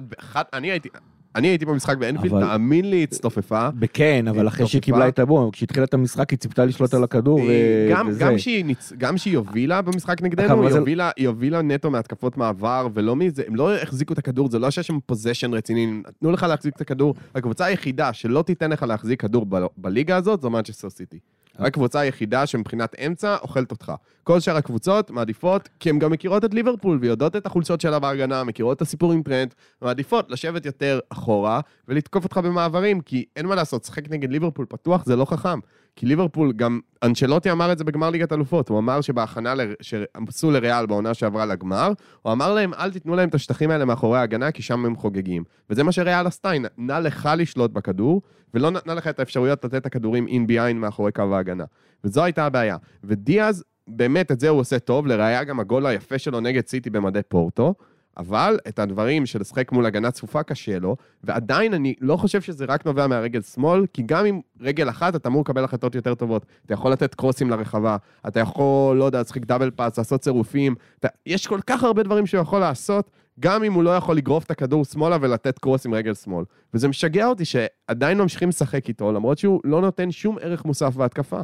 [0.54, 0.90] אני הייתי...
[1.36, 3.70] אני הייתי במשחק באנפילד, אבל- תאמין לי, הצטופפה.
[3.72, 4.82] בכן, אבל אחרי שהיא.
[4.82, 8.20] קיבלה את הבום, כשהתחילה את המשחק היא ציפתה לשלוט על הכדור ו- גם, וזה.
[8.26, 8.94] גם, שהיא, ניצ...
[8.98, 13.44] גם שהיא הובילה במשחק נגדנו, היא זה- הובילה, היא הובילה נטו מהתקפות מעבר, ולא מזה,
[13.48, 16.82] הם לא החזיקו את הכדור, זה לא שהיה שם possession רציני, נתנו לך להחזיק את
[16.82, 17.16] הכדור.
[17.36, 19.66] הקבוצה היחידה שלא תיתן לך להחזיק כדור ב...
[19.78, 21.20] בליגה הזאת, זו מנצ'סטר סיטי.
[21.68, 23.92] הקבוצה היחידה שמבחינת אמצע אוכלת אותך.
[24.24, 28.44] כל שאר הקבוצות מעדיפות, כי הן גם מכירות את ליברפול ויודעות את החולשות שלה בהגנה,
[28.44, 33.56] מכירות את הסיפור עם טרנד, מעדיפות לשבת יותר אחורה ולתקוף אותך במעברים, כי אין מה
[33.56, 35.60] לעשות, לשחק נגד ליברפול פתוח זה לא חכם.
[36.00, 39.62] כי ליברפול, גם אנצ'לוטי אמר את זה בגמר ליגת אלופות, הוא אמר שבהכנה ל...
[39.82, 44.20] שעשו לריאל בעונה שעברה לגמר, הוא אמר להם, אל תיתנו להם את השטחים האלה מאחורי
[44.20, 45.44] ההגנה, כי שם הם חוגגים.
[45.70, 48.22] וזה מה שריאל עשתה, היא נתנה לך לשלוט בכדור,
[48.54, 51.64] ולא נתנה לך את האפשרויות לתת את הכדורים אין ביין מאחורי קו ההגנה.
[52.04, 52.78] וזו הייתה הבעיה.
[53.04, 57.22] ודיאז, באמת, את זה הוא עושה טוב, לראיה גם הגול היפה שלו נגד סיטי במדי
[57.28, 57.76] פורטו.
[58.20, 62.66] אבל את הדברים של לשחק מול הגנה צפופה קשה לו, ועדיין אני לא חושב שזה
[62.66, 66.46] רק נובע מהרגל שמאל, כי גם עם רגל אחת אתה אמור לקבל החלטות יותר טובות.
[66.66, 71.08] אתה יכול לתת קרוסים לרחבה, אתה יכול, לא יודע, לשחק דאבל פאס, לעשות צירופים, אתה,
[71.26, 74.52] יש כל כך הרבה דברים שהוא יכול לעשות, גם אם הוא לא יכול לגרוף את
[74.52, 76.46] הכדור שמאלה ולתת קרוס עם רגל שמאל.
[76.74, 81.42] וזה משגע אותי שעדיין ממשיכים לשחק איתו, למרות שהוא לא נותן שום ערך מוסף בהתקפה.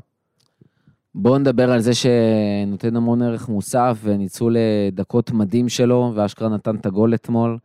[1.18, 4.58] בואו נדבר על זה שנותן המון ערך מוסף וניצול
[4.92, 7.58] דקות מדהים שלו, ואשכרה נתן את הגול אתמול,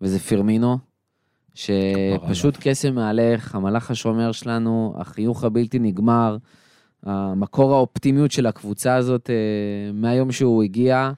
[0.00, 0.78] וזה פירמינו,
[1.54, 6.36] שפשוט קסם מהלך, המלאך השומר שלנו, החיוך הבלתי נגמר,
[7.02, 11.10] המקור האופטימיות של הקבוצה הזאת אה, מהיום שהוא הגיע,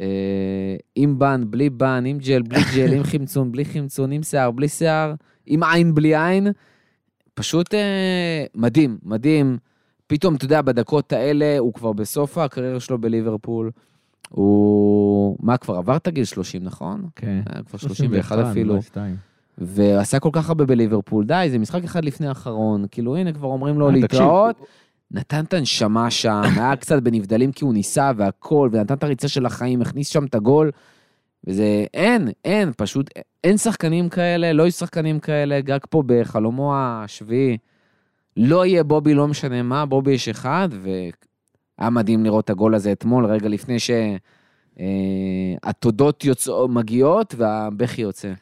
[0.00, 4.50] אה, עם בן, בלי בן, עם ג'ל, בלי ג'ל, עם חמצון, בלי חמצון, עם שיער,
[4.50, 5.14] בלי שיער,
[5.46, 6.46] עם עין, בלי עין,
[7.34, 9.69] פשוט אה, מדהים, מדהים.
[10.10, 13.70] פתאום, אתה יודע, בדקות האלה, הוא כבר בסוף הקריירה שלו בליברפול.
[14.28, 17.08] הוא, מה, כבר עבר את הגיל 30, נכון?
[17.16, 17.40] כן.
[17.66, 18.78] כבר 31 אפילו.
[19.58, 23.78] ועשה כל כך הרבה בליברפול, די, זה משחק אחד לפני האחרון, כאילו הנה כבר אומרים
[23.78, 24.56] לו להתראות.
[25.10, 29.46] נתן את הנשמה שם, היה קצת בנבדלים כי הוא ניסה והכל, ונתן את הריצה של
[29.46, 30.70] החיים, הכניס שם את הגול,
[31.46, 33.10] וזה, אין, אין, פשוט,
[33.44, 37.56] אין שחקנים כאלה, לא יש שחקנים כאלה, גג פה בחלומו השביעי.
[38.42, 42.92] לא יהיה בובי, לא משנה מה, בובי יש אחד, והיה מדהים לראות את הגול הזה
[42.92, 43.76] אתמול, רגע לפני
[44.76, 48.32] שהתודות אה, יוצא, מגיעות והבכי יוצא.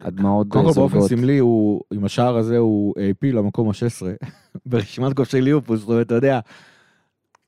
[0.00, 0.74] הדמעות זולגות.
[0.74, 4.26] קודם כל באופן סמלי, הוא, עם השער הזה הוא העפיל למקום ה-16
[4.66, 6.40] ברשימת כובשי ליברפול, זאת אומרת, אתה יודע,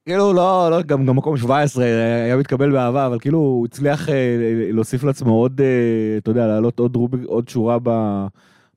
[0.05, 1.85] כאילו לא, לא, גם, גם מקום 17
[2.25, 4.15] היה מתקבל באהבה, אבל כאילו הוא הצליח אה,
[4.73, 7.79] להוסיף לעצמו עוד, אה, אתה יודע, לעלות עוד, עוד שורה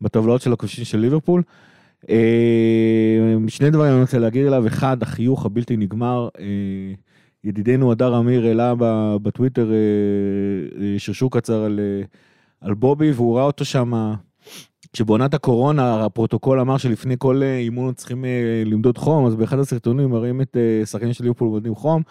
[0.01, 1.41] בטבלאות של הכובשים של ליברפול.
[1.47, 1.53] אה,
[3.48, 6.28] שני דברים אני רוצה להגיד עליו, אחד, החיוך הבלתי נגמר.
[6.39, 6.46] אה,
[7.44, 8.74] ידידנו הדר אמיר העלה
[9.22, 11.80] בטוויטר אה, שרשור קצר על,
[12.62, 14.13] על בובי, והוא ראה אותו שם,
[14.94, 18.26] כשבעונת הקורונה הפרוטוקול אמר שלפני כל אימון צריכים
[18.65, 22.02] למדוד חום, אז באחד הסרטונים מראים את שחקנים של ליברפול מודדים חום.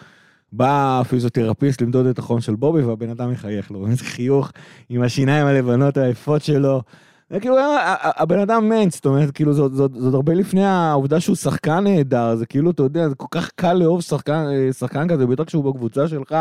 [0.51, 4.51] בא הפיזיותרפיסט למדוד את החום של בובי והבן אדם מחייך לו, איזה חיוך
[4.89, 6.81] עם השיניים הלבנות היפות שלו.
[7.29, 7.55] זה כאילו,
[8.01, 12.35] הבן אדם מת, זאת אומרת, כאילו, זאת, זאת, זאת הרבה לפני העובדה שהוא שחקן נהדר,
[12.35, 14.45] זה כאילו, אתה יודע, זה כל כך קל לאהוב שחקן,
[14.77, 16.35] שחקן כזה, בטח כשהוא בקבוצה שלך,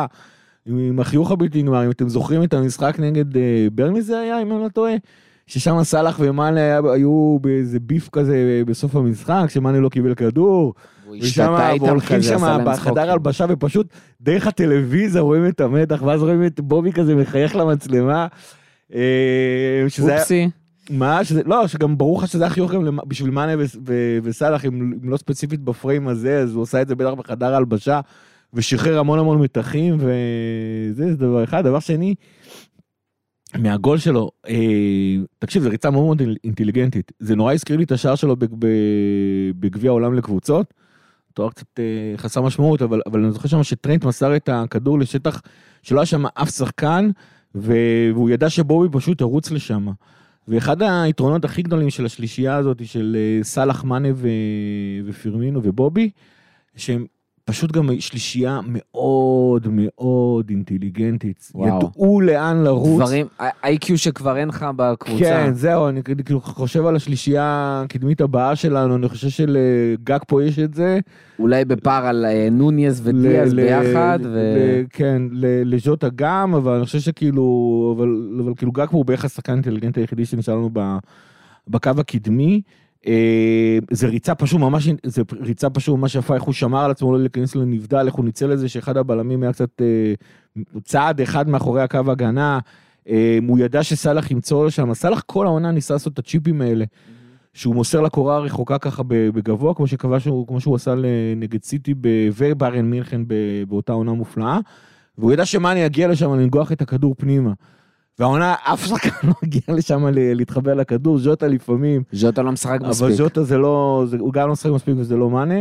[0.67, 4.43] עם, עם החיוך הבלתי נגמר, אם אתם זוכרים את המשחק נגד אה, ברני זה היה,
[4.43, 4.93] אם אני לא טועה,
[5.47, 10.75] ששם סאלח ומאנה היו באיזה ביף כזה בסוף המשחק, שמאנה לא קיבל כדור.
[11.21, 13.87] ושם הולכים שם בחדר הלבשה ופשוט
[14.21, 18.27] דרך הטלוויזיה רואים את המתח ואז רואים את בובי כזה מחייך למצלמה.
[18.95, 19.01] אה,
[20.01, 20.49] אופסי.
[20.91, 21.25] מה?
[21.25, 23.63] שזה, לא, שגם ברור לך שזה החיוך גם בשביל מאנה
[24.23, 28.01] וסאלח, אם, לא ספציפית בפריים הזה, אז הוא עושה את זה בטח בחדר ההלבשה,
[28.55, 31.65] ושחרר המון המון מתחים, וזה זה דבר אחד.
[31.65, 32.15] דבר שני,
[33.59, 37.13] מהגול שלו, אה, תקשיב, זו ריצה מאוד מאוד אינטליגנטית.
[37.19, 38.37] זה נורא הזכיר לי את השער שלו
[39.59, 40.75] בגביע העולם לקבוצות.
[41.35, 45.43] תואר קצת אה, חסר משמעות, אבל, אבל אני זוכר שם שטרנט מסר את הכדור לשטח
[45.83, 47.11] שלא היה שם אף שחקן,
[47.55, 49.87] והוא ידע שבובי פשוט ירוץ לשם.
[50.49, 54.29] ואחד היתרונות הכי גדולים של השלישייה הזאת, של אה, סאלח מאנה ו...
[55.05, 56.11] ופירמינו ובובי,
[56.77, 57.07] שהם
[57.45, 61.51] פשוט גם שלישייה מאוד מאוד אינטליגנטית.
[61.55, 61.79] וואו.
[61.79, 63.01] ידעו לאן לרוץ.
[63.01, 63.27] דברים,
[63.65, 65.25] איי-קיו שכבר אין לך בקבוצה.
[65.25, 70.59] כן, זהו, אני כאילו חושב על השלישייה הקדמית הבאה שלנו, אני חושב שלגג פה יש
[70.59, 70.99] את זה.
[71.39, 74.19] אולי בפער על אה, נוניאז ודיאז ביחד.
[74.23, 74.29] ו...
[74.29, 75.23] ל, כן,
[75.65, 79.99] לז'וטה גם, אבל אני חושב שכאילו, אבל, אבל כאילו גג פה הוא בערך השחקן האינטליגנט
[79.99, 80.71] היחידי שנשאר לנו
[81.69, 82.61] בקו הקדמי.
[83.07, 87.13] אה, זה ריצה פשוט ממש, זה ריצה פשוט ממש יפה, איך הוא שמר על עצמו
[87.13, 90.15] לא להיכנס לנבדל, איך הוא ניצל את זה שאחד הבלמים היה קצת אה,
[90.85, 92.59] צעד אחד מאחורי הקו הגנה,
[93.09, 96.85] אה, הוא ידע שסאלח ימצוא שם, סאלח כל העונה ניסה לעשות את הצ'יפים האלה,
[97.53, 99.87] שהוא מוסר לקורה הרחוקה ככה בגבוה, כמו
[100.19, 100.95] שהוא, כמו שהוא עשה
[101.37, 101.95] נגד סיטי
[102.37, 103.21] ובארן מינכן
[103.69, 104.59] באותה עונה מופלאה,
[105.19, 107.53] והוא ידע שמאני יגיע לשם לנגוח את הכדור פנימה.
[108.19, 112.03] והעונה, אף שחקן לא הגיע לשם להתחבר לכדור, ז'וטה לפעמים.
[112.13, 113.03] ז'וטה לא משחק מספיק.
[113.03, 115.61] אבל ז'וטה זה לא, זה, הוא גם לא משחק מספיק וזה לא מאנה.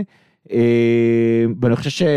[0.51, 2.07] אה, ואני חושב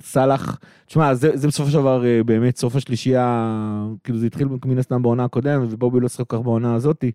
[0.00, 4.78] שסאלח, תשמע, זה, זה בסופו של דבר אה, באמת סוף השלישייה, כאילו זה התחיל מן
[4.78, 7.12] הסתם בעונה הקודמת, ובובי לא שחק כך בעונה הזאתי,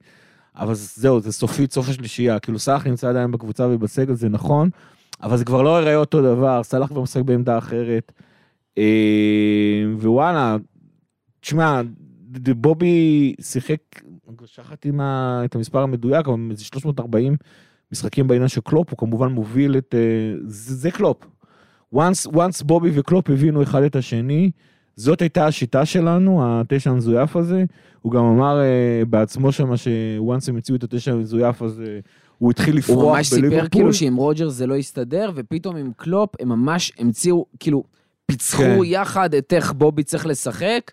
[0.55, 4.69] אבל זהו, זה סופית סוף השלישייה, כאילו סאלח נמצא עדיין בקבוצה ובסגל, זה נכון,
[5.23, 8.11] אבל זה כבר לא יראה אותו דבר, סאלח כבר משחק בעמדה אחרת.
[8.77, 10.57] אה, ווואלה,
[11.39, 11.81] תשמע,
[12.39, 14.01] בובי שיחק,
[14.45, 14.91] שכחתי
[15.45, 17.35] את המספר המדויק, אבל איזה 340
[17.91, 19.95] משחקים בעניין של קלופ, הוא כמובן מוביל את...
[19.97, 21.17] אה, זה, זה קלופ.
[21.95, 24.51] once, once בובי וקלופ הבינו אחד את השני,
[24.95, 27.63] זאת הייתה השיטה שלנו, התשע המזויף הזה.
[28.01, 31.99] הוא גם אמר אה, בעצמו שמה ש once הם הציעו את התשע המזויף הזה,
[32.37, 33.41] הוא התחיל לפרוח הוא בליברפול.
[33.41, 37.83] ממש סיפר כאילו שעם רוג'רס זה לא יסתדר, ופתאום עם קלופ הם ממש המציאו, כאילו,
[38.25, 38.79] פיצחו כן.
[38.85, 40.91] יחד את איך בובי צריך לשחק.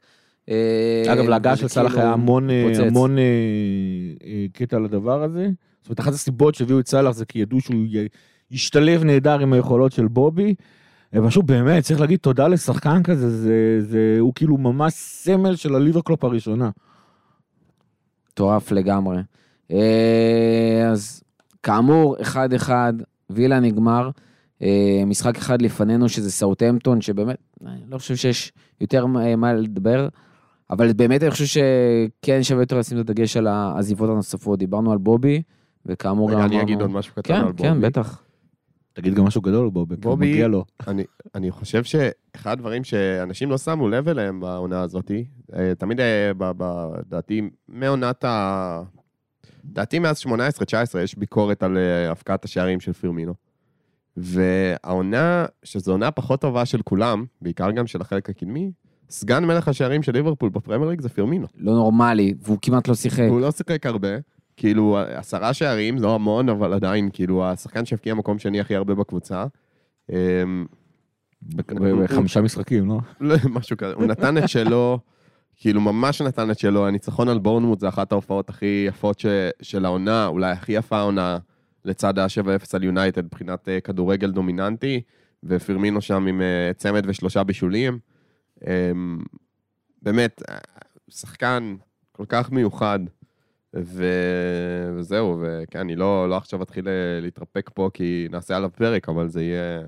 [0.50, 2.86] אה, אגב, להגעה של סאלח כאילו היה המון, אה.
[2.86, 3.24] המון אה,
[4.52, 5.48] קטע על הדבר הזה.
[5.80, 7.76] זאת אומרת, אחת הסיבות שהביאו את סאלח זה כי ידעו שהוא
[8.50, 10.54] ישתלב נהדר עם היכולות של בובי.
[11.26, 16.24] פשוט באמת, צריך להגיד תודה לשחקן כזה, זה, זה, הוא כאילו ממש סמל של הליברקלופ
[16.24, 16.70] הראשונה.
[18.32, 19.18] מטורף לגמרי.
[20.90, 21.22] אז
[21.62, 22.16] כאמור,
[22.66, 22.70] 1-1,
[23.30, 24.10] וילה נגמר.
[25.06, 27.36] משחק אחד לפנינו שזה סאוטהמפטון, שבאמת,
[27.66, 30.08] אני לא חושב שיש יותר מה לדבר,
[30.70, 34.58] אבל באמת אני חושב שכן שווה יותר לשים את הדגש על העזיבות הנוספות.
[34.58, 35.42] דיברנו על בובי,
[35.86, 36.54] וכאמור גם רגע, אמרנו...
[36.60, 37.62] אני אגיד עוד משהו קטן כן, על בובי.
[37.62, 38.22] כן, בטח.
[38.92, 40.64] תגיד גם משהו גדול על בובי, כי הוא בובי- מגיע לו.
[40.88, 41.04] אני,
[41.34, 45.10] אני חושב שאחד הדברים שאנשים לא שמו לב אליהם בעונה הזאת,
[45.54, 48.82] אה, תמיד, אה, ב- ב- לדעתי, מעונת ה...
[49.70, 50.30] לדעתי מאז 18-19
[50.98, 53.34] יש ביקורת על אה, הפקעת השערים של פירמינו.
[54.16, 58.70] והעונה, שזו עונה פחות טובה של כולם, בעיקר גם של החלק הקדמי,
[59.10, 61.46] סגן מלך השערים של ליברפול בפרמייר ליג זה פירמינו.
[61.56, 63.26] לא נורמלי, והוא כמעט לא שיחק.
[63.28, 64.08] הוא לא שיחק הרבה,
[64.56, 69.46] כאילו עשרה שערים, לא המון, אבל עדיין, כאילו השחקן שהבקיע מקום שני הכי הרבה בקבוצה.
[70.12, 70.66] אמ,
[72.02, 72.98] בחמישה משחקים, לא?
[73.20, 74.98] לא, משהו כזה, הוא נתן את שלו,
[75.56, 79.24] כאילו ממש נתן את שלו, הניצחון על בורנמוט זה אחת ההופעות הכי יפות
[79.62, 81.38] של העונה, אולי הכי יפה העונה,
[81.84, 85.00] לצד ה-7-0 על יונייטד, מבחינת אה, כדורגל דומיננטי,
[85.44, 87.98] ופירמינו שם עם אה, צמד ושלושה בישולים.
[88.66, 89.18] אמ,
[90.02, 90.58] באמת, אה,
[91.08, 91.76] שחקן
[92.12, 92.98] כל כך מיוחד,
[93.76, 94.04] ו...
[94.96, 99.28] וזהו, וכן, אני לא, לא עכשיו אתחיל אה, להתרפק פה, כי נעשה עליו פרק, אבל
[99.28, 99.80] זה יהיה...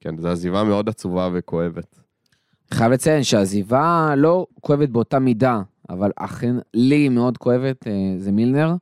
[0.00, 2.00] כן, זו עזיבה מאוד עצובה וכואבת.
[2.72, 8.74] חייב לציין שהעזיבה לא כואבת באותה מידה, אבל אכן לי מאוד כואבת, אה, זה מילנר,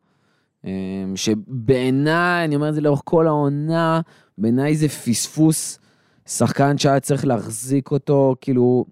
[0.64, 0.70] אה,
[1.14, 4.00] שבעיניי, אני אומר את זה לאורך כל העונה,
[4.38, 5.78] בעיניי זה פספוס,
[6.26, 8.84] שחקן שהיה צריך להחזיק אותו, כאילו,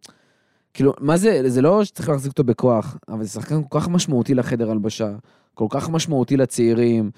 [0.78, 4.34] כאילו, מה זה, זה לא שצריך להחזיק אותו בכוח, אבל זה שחקן כל כך משמעותי
[4.34, 5.12] לחדר הלבשה,
[5.54, 7.10] כל כך משמעותי לצעירים,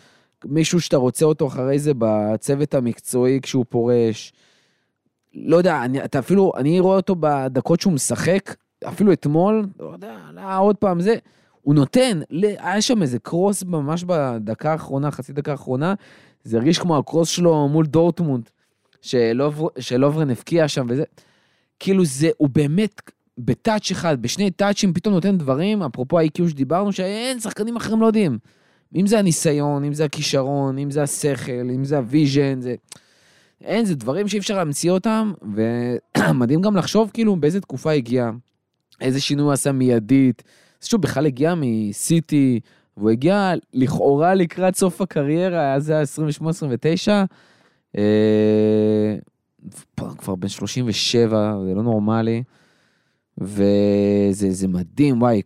[0.45, 4.33] מישהו שאתה רוצה אותו אחרי זה בצוות המקצועי כשהוא פורש.
[5.35, 8.55] לא יודע, אני, אתה אפילו, אני רואה אותו בדקות שהוא משחק,
[8.89, 11.15] אפילו אתמול, לא יודע, עלה עוד פעם זה,
[11.63, 15.95] הוא נותן, ל- היה שם איזה קרוס ממש בדקה האחרונה, חצי דקה האחרונה,
[16.45, 18.51] זה הרגיש כמו הקרוס שלו מול דורטמונד,
[19.03, 21.05] שלובר- שלוברן הבקיע שם וזה,
[21.79, 23.01] כאילו זה, הוא באמת
[23.39, 28.07] ב touch אחד, בשני טאצ'ים פתאום נותן דברים, אפרופו ה-IQ שדיברנו, שאין, שחקנים אחרים לא
[28.07, 28.39] יודעים.
[28.97, 32.75] אם זה הניסיון, אם זה הכישרון, אם זה השכל, אם זה ה vision, זה...
[33.65, 35.33] אין, זה דברים שאי אפשר להמציא אותם,
[36.19, 38.31] ומדהים גם לחשוב כאילו באיזה תקופה הגיע,
[39.01, 40.43] איזה שינוי הוא עשה מיידית.
[40.83, 42.61] אז שהוא בכלל הגיע מסיטי,
[42.97, 46.03] והוא הגיע לכאורה לקראת סוף הקריירה, אז זה היה
[47.07, 47.09] 28-29.
[47.99, 49.17] אה,
[50.19, 52.43] כבר בן 37, זה לא נורמלי.
[53.41, 55.43] וזה זה מדהים, וואי,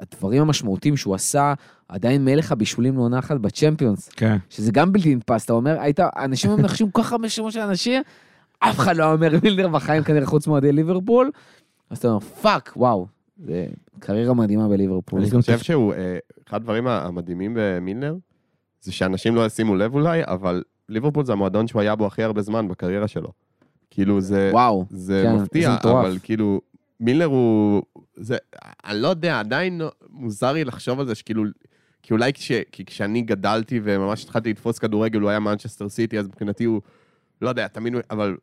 [0.00, 1.54] הדברים המשמעותיים שהוא עשה,
[1.88, 4.08] עדיין מלך הבישולים לעונה אחת בצ'מפיונס.
[4.08, 4.36] כן.
[4.48, 7.60] שזה גם בלתי נתפס, אתה אומר, היית, אנשים היו מנחשים כל כך הרבה שמות של
[7.60, 8.02] אנשים,
[8.58, 11.30] אף אחד לא אומר מילנר בחיים כנראה חוץ מאוהדי ליברפול,
[11.90, 13.06] אז אתה אומר, fuck, וואו,
[13.44, 13.66] זה
[13.98, 15.20] קריירה מדהימה בליברפול.
[15.20, 18.16] אני חושב שהוא, אה, אחד הדברים המדהימים במילנר,
[18.80, 22.42] זה שאנשים לא ישימו לב אולי, אבל ליברפול זה המועדון שהוא היה בו הכי הרבה
[22.42, 23.32] זמן בקריירה שלו.
[23.90, 26.04] כאילו זה, וואו, זה כן, מפתיע, זה מטורף.
[26.04, 26.60] אבל כאילו,
[27.00, 27.82] מילנר הוא,
[28.16, 28.36] זה,
[28.84, 31.44] אני לא יודע, עדיין מוזר לי לחשוב על זה, שכאילו,
[32.02, 36.26] כי אולי כש, כי כשאני גדלתי וממש התחלתי לתפוס כדורגל, הוא היה מנצ'סטר סיטי, אז
[36.28, 36.80] מבחינתי הוא,
[37.42, 38.36] לא יודע, תמיד, אבל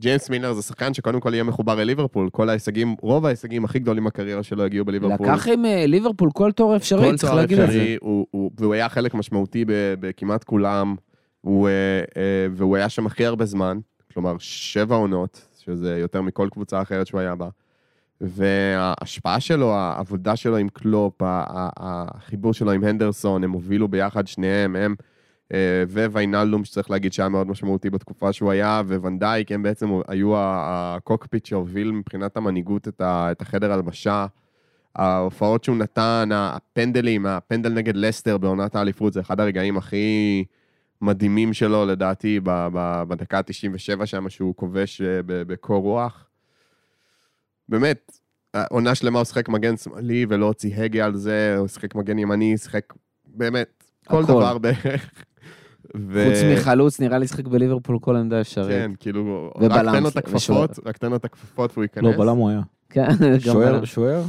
[0.00, 4.04] ג'יימס מילנר זה שחקן שקודם כל יהיה מחובר לליברפול, כל ההישגים, רוב ההישגים הכי גדולים
[4.04, 5.26] בקריירה שלו הגיעו בליברפול.
[5.26, 7.72] לקח עם אה, ליברפול כל תור אפשרי, כל צריך להגיד את זה.
[7.72, 10.94] אפשרי, הוא- הוא- והוא היה חלק משמעותי ב- בכמעט כולם,
[11.40, 11.72] הוא, אה,
[12.16, 13.78] אה, והוא היה שם הכי הרבה זמן,
[14.12, 17.48] כלומר שבע עונות, שזה יותר מכל קבוצה אחרת שהוא היה בה.
[18.20, 24.94] וההשפעה שלו, העבודה שלו עם קלופ, החיבור שלו עם הנדרסון, הם הובילו ביחד שניהם, הם
[25.52, 31.46] אה, וויינלדום, שצריך להגיד שהיה מאוד משמעותי בתקופה שהוא היה, וונדייק, הם בעצם היו הקוקפיט
[31.46, 34.26] שהוביל מבחינת המנהיגות את החדר הלבשה.
[34.96, 40.44] ההופעות שהוא נתן, הפנדלים, הפנדל נגד לסטר בעונת האליפות, זה אחד הרגעים הכי
[41.00, 42.40] מדהימים שלו, לדעתי,
[43.08, 46.26] בדקה ה-97 שם, שהוא כובש אה, בקור רוח.
[47.68, 48.12] באמת,
[48.70, 52.58] עונה שלמה הוא שיחק מגן שמאלי ולא הוציא הגה על זה, הוא שיחק מגן ימני,
[52.58, 52.84] שיחק
[53.26, 54.32] באמת כל הכל.
[54.32, 55.10] דבר בערך.
[55.96, 58.68] ו- חוץ מחלוץ, נראה לי שחק בליברפול כל עמדה אפשרית.
[58.68, 60.16] כן, כאילו, רק ובלם תן לו את.
[60.16, 62.04] הכפפות, רק תן לו את הכפפות והוא ייכנס.
[62.04, 62.60] לא, בלם הוא היה.
[62.90, 63.84] כן, גם שוער.
[63.84, 64.22] שוער?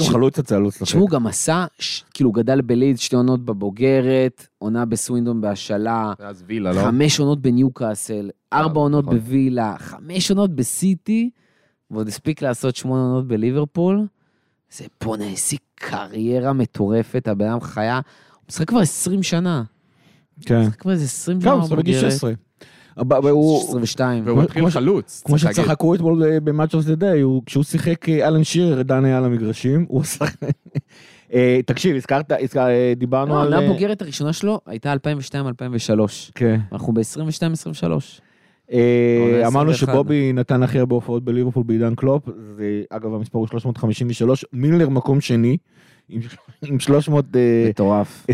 [0.00, 0.82] ש- חלוץ יצא לו לשחק.
[0.82, 6.72] תשמעו, גם עשה, ש- כאילו גדל בלידס, שתי עונות בבוגרת, עונה בסווינדון בהשאלה, ואז וילה,
[6.72, 6.80] לא?
[6.80, 9.18] חמש עונות בניוקאסל, ארבע עונות נכון.
[9.18, 11.30] בווילה, חמש עונות בסיטי,
[11.90, 14.06] ועוד הספיק לעשות שמונה עונות בליברפול.
[14.72, 18.02] זה בואנה, איזה קריירה מטורפת, הבן אדם חיה, הוא
[18.48, 19.62] משחק כבר 20 שנה.
[20.46, 20.60] כן.
[20.60, 22.12] משחק כבר איזה 20 שנה גם, הוא בגיל בבוגרת.
[22.12, 22.32] 16.
[22.98, 24.22] אבל- אבל הוא- 22.
[24.26, 25.22] והוא התחיל חלוץ.
[25.24, 25.38] כמו.
[25.38, 29.18] שצחקו אתמול אה, ב-Match of the Day, הוא- כשהוא שיחק אה, אלן שירר, דן היה
[29.18, 30.24] על המגרשים, הוא עשה...
[31.34, 33.52] אה, תקשיב, הזכרת, הזכר- דיברנו לא, על...
[33.52, 34.96] העונה הבוגרת הראשונה שלו הייתה 2002-2003.
[36.34, 36.60] כן.
[36.72, 37.92] אנחנו ב-22-23.
[38.72, 39.92] אה, אמרנו 21.
[39.92, 45.20] שבובי נתן הכי הרבה הופעות בליברפול בעידן קלופ, זה אגב המספר הוא 353, מילנר מקום
[45.20, 45.56] שני,
[46.08, 46.20] עם-
[46.66, 47.36] עם 321.
[47.70, 48.26] מטורף.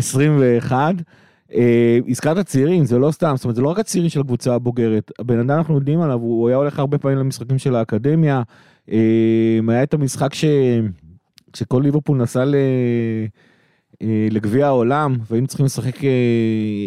[1.53, 5.11] אה, הזכרת צעירים, זה לא סתם, זאת אומרת זה לא רק הצעירים של הקבוצה הבוגרת,
[5.19, 8.41] הבן אדם אנחנו יודעים עליו, הוא היה הולך הרבה פעמים למשחקים של האקדמיה,
[8.91, 8.97] אה,
[9.67, 10.45] היה את המשחק ש...
[11.53, 12.55] כשכל ליברפול נסע ל...
[14.01, 16.09] אה, לגביע העולם והיינו צריכים לשחק אה,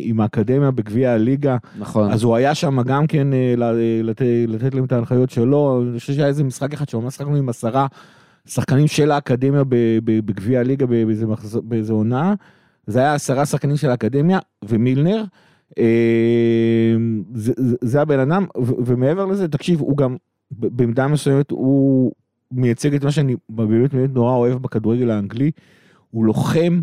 [0.03, 1.57] עם האקדמיה בגביע הליגה.
[1.79, 2.11] נכון.
[2.13, 5.83] אז הוא היה שם גם כן אה, ל- אה, לת- לתת להם את ההנחיות שלו,
[5.91, 7.87] אני חושב שהיה איזה משחק אחד שממש שחקנו עם עשרה
[8.47, 9.63] שחקנים של האקדמיה
[10.05, 12.35] בגביע הליגה באיזה מחז- באיזה עונה,
[12.87, 15.25] זה היה עשרה שחקנים של האקדמיה ומילנר,
[17.35, 18.47] זה- זה- הבן אדם,
[18.87, 20.17] ומעבר לזה, תקשיב, הוא גם
[20.51, 22.13] בעמדה מסוימת, הוא
[22.53, 25.51] מייצג את מה שאני באמת באמת נורא אוהב בכדורגל האנגלי,
[26.11, 26.81] הוא לוחם.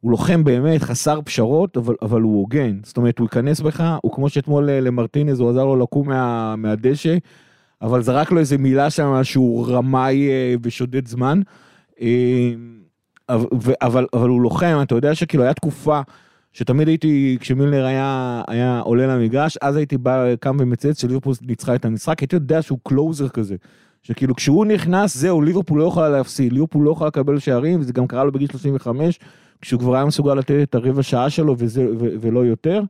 [0.00, 2.78] הוא לוחם באמת, חסר פשרות, אבל, אבל הוא הוגן.
[2.82, 6.56] זאת אומרת, הוא ייכנס בך, הוא כמו שאתמול אה, למרטינז, הוא עזר לו לקום מה,
[6.56, 7.16] מהדשא,
[7.82, 11.40] אבל זרק לו איזה מילה שם שהוא רמאי אה, ושודד זמן.
[12.00, 12.52] אה,
[13.28, 16.00] אבל, אבל, הוא לוחם, אתה יודע שכאילו היה תקופה
[16.52, 21.84] שתמיד הייתי, כשמילנר היה, היה עולה למגרש, אז הייתי בא, קם ומצייץ שליברפול ניצחה את
[21.84, 23.56] המשחק, הייתי יודע שהוא קלוזר כזה.
[24.04, 28.06] שכאילו כשהוא נכנס, זהו, ליברפול לא יכולה להפסיד, ליברפול לא יכולה לקבל שערים, וזה גם
[28.06, 29.18] קרה לו בגיל 35,
[29.60, 32.82] כשהוא כבר היה מסוגל לתת את הרבע שעה שלו וזה, ו, ולא יותר.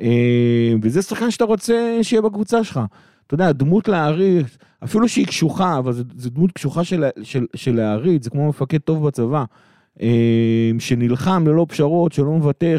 [0.00, 2.80] אה, וזה שחקן שאתה רוצה שיהיה בקבוצה שלך.
[3.26, 8.24] אתה יודע, דמות להעריך, אפילו שהיא קשוחה, אבל זו דמות קשוחה של, של, של להעריץ,
[8.24, 9.44] זה כמו מפקד טוב בצבא.
[10.02, 12.76] אה, שנלחם ללא פשרות, שלא מוותר,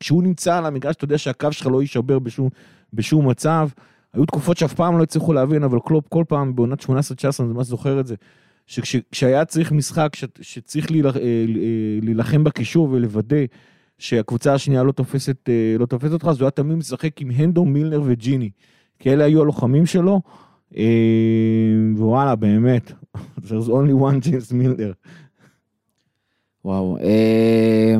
[0.00, 2.48] כשהוא נמצא על המגרש, אתה יודע שהקו שלך לא יישבר בשום,
[2.92, 3.68] בשום מצב.
[4.14, 6.86] היו תקופות שאף פעם לא הצליחו להבין, אבל קלופ כל פעם בעונת 18-19,
[7.40, 8.14] אני ממש זוכר את זה,
[8.66, 11.44] שכשהיה צריך משחק, ש- שצריך להילח- אה,
[12.02, 13.36] להילחם בקישור ולוודא
[13.98, 17.64] שהקבוצה השנייה לא תופסת, אה, לא תופסת אותך, אז הוא היה תמיד משחק עם הנדו,
[17.64, 18.50] מילנר וג'יני.
[18.98, 20.20] כי אלה היו הלוחמים שלו,
[20.76, 20.82] אה,
[21.96, 22.92] ווואלה, באמת,
[23.46, 24.92] there's only one James מילנר.
[26.64, 26.98] וואו.
[26.98, 27.96] אה,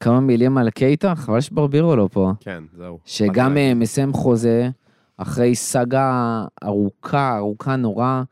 [0.00, 1.14] כמה מילים על קייטה?
[1.14, 2.32] חבל שברבירו לא פה.
[2.40, 2.98] כן, זהו.
[3.04, 4.70] שגם אה, מסיים חוזה
[5.22, 8.22] אחרי סאגה ארוכה, ארוכה נורא,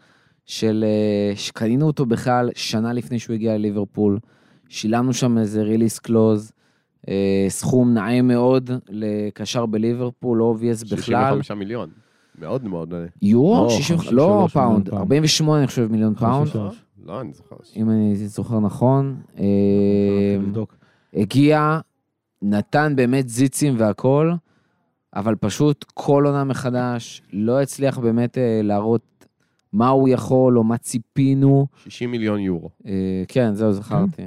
[0.46, 0.84] של...
[0.86, 4.18] אה, שקנינו אותו בכלל שנה לפני שהוא הגיע לליברפול.
[4.68, 6.52] שילמנו שם איזה release clause,
[7.48, 10.96] סכום נאה מאוד לקשר בליברפול, לא obvious בכלל.
[10.96, 11.90] 65 מיליון.
[12.38, 12.94] מאוד מאוד.
[12.94, 13.64] אה, יורו?
[13.64, 15.00] לא, 60 53 לא מיליון פאונד, פאונד.
[15.00, 16.84] 48 אני חושב מיליון פאונד, 53.
[17.04, 17.56] לא, אני זוכר.
[17.76, 19.16] אם אני זוכר נכון.
[19.38, 19.44] אה,
[20.38, 20.76] לבדוק.
[21.14, 21.80] הגיע,
[22.42, 24.32] נתן באמת ניצוצים והכל,
[25.14, 29.26] אבל פשוט כל עונה מחדש, לא הצליח באמת אה, להראות
[29.72, 31.66] מה הוא יכול או מה ציפינו.
[31.76, 32.70] 60 מיליון יורו.
[32.86, 34.22] אה, כן, זהו, זכרתי.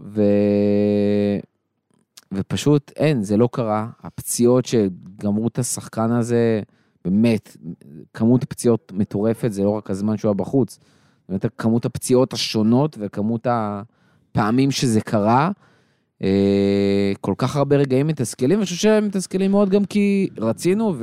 [0.00, 0.22] ו...
[2.34, 3.88] ופשוט אין, זה לא קרה.
[4.02, 6.60] הפציעות שגמרו את השחקן הזה,
[7.04, 7.56] באמת,
[8.14, 10.78] כמות פציעות מטורפת, זה לא רק הזמן שהוא היה בחוץ.
[11.28, 15.50] באמת כמות הפציעות השונות וכמות הפעמים שזה קרה.
[16.22, 20.94] אה, כל כך הרבה רגעים מתסכלים, ואני חושב שהם מתסכלים מאוד גם כי רצינו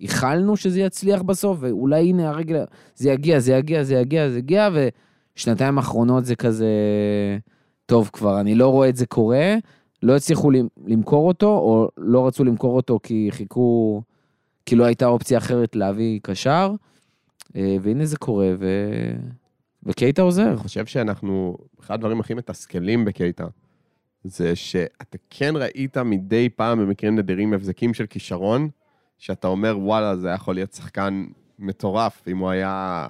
[0.00, 4.68] וייחלנו שזה יצליח בסוף, ואולי הנה הרגע, זה יגיע, זה יגיע, זה יגיע, זה יגיע,
[5.36, 6.68] ושנתיים האחרונות זה כזה,
[7.86, 9.54] טוב כבר, אני לא רואה את זה קורה,
[10.02, 14.02] לא הצליחו למ- למכור אותו, או לא רצו למכור אותו כי חיכו,
[14.66, 16.72] כי לא הייתה אופציה אחרת להביא קשר,
[17.56, 18.66] אה, והנה זה קורה, ו...
[19.82, 20.48] וקייטה עוזר.
[20.48, 23.46] אני חושב שאנחנו, אחד הדברים הכי מתסכלים בקייטה,
[24.24, 28.68] זה שאתה כן ראית מדי פעם במקרים נדירים הבזקים של כישרון,
[29.18, 31.26] שאתה אומר, וואלה, זה יכול להיות שחקן
[31.58, 33.06] מטורף, אם הוא היה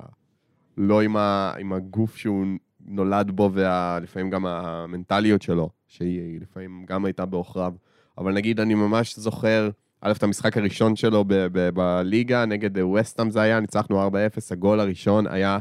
[0.76, 2.46] לא עם, ה, עם הגוף שהוא
[2.86, 7.72] נולד בו, ולפעמים גם המנטליות שלו, שהיא לפעמים גם הייתה בעוכריו.
[8.18, 13.30] אבל נגיד, אני ממש זוכר, א', את המשחק הראשון שלו ב- ב- בליגה, נגד וסטאם
[13.30, 14.12] זה היה, ניצחנו 4-0,
[14.50, 15.58] הגול הראשון היה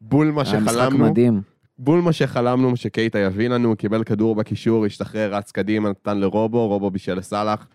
[0.00, 1.10] בול מה היה משחק שחלמנו.
[1.10, 1.42] מדהים.
[1.78, 6.90] בול מה שחלמנו שקייטה יביא לנו, קיבל כדור בקישור, השתחרר, רץ קדימה, נתן לרובו, רובו
[6.90, 7.66] בישל לסאלח.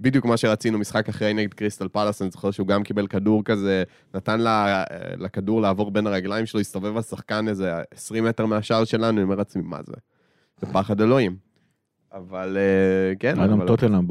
[0.00, 3.82] בדיוק מה שרצינו, משחק אחרי נגד קריסטל פלאס, אני זוכר שהוא גם קיבל כדור כזה,
[4.14, 4.84] נתן לה,
[5.18, 9.62] לכדור לעבור בין הרגליים שלו, הסתובב השחקן איזה 20 מטר מהשער שלנו, אני אומר לעצמי,
[9.62, 9.94] מה זה?
[10.60, 11.49] זה פחד אלוהים.
[12.12, 14.04] אבל אה, כן, היה גם טוטנאם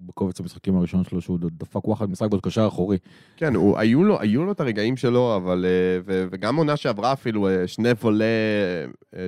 [0.00, 2.98] בקובץ המשחקים הראשון שלו, שהוא דפק וואחד משחק בעוד קשר אחורי.
[3.36, 5.64] כן, הוא, היו, לו, היו לו את הרגעים שלו, אבל...
[5.68, 8.24] אה, ו, וגם עונה שעברה אפילו, אה, שני וולה,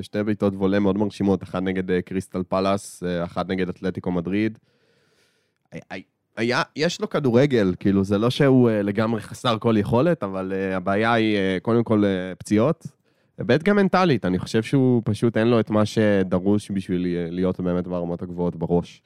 [0.02, 4.58] שתי בעיטות וולה מאוד מרשימות, אחת נגד קריסטל פלאס, אחת נגד אתלטיקו מדריד.
[6.36, 11.36] היה- יש לו כדורגל, כאילו, זה לא שהוא לגמרי חסר כל יכולת, אבל הבעיה היא
[11.62, 12.02] קודם כל
[12.38, 12.86] פציעות,
[13.38, 17.86] וב' גם מנטלית, אני חושב שהוא פשוט אין לו את מה שדרוש בשביל להיות באמת
[17.86, 19.02] ברמות הגבוהות בראש.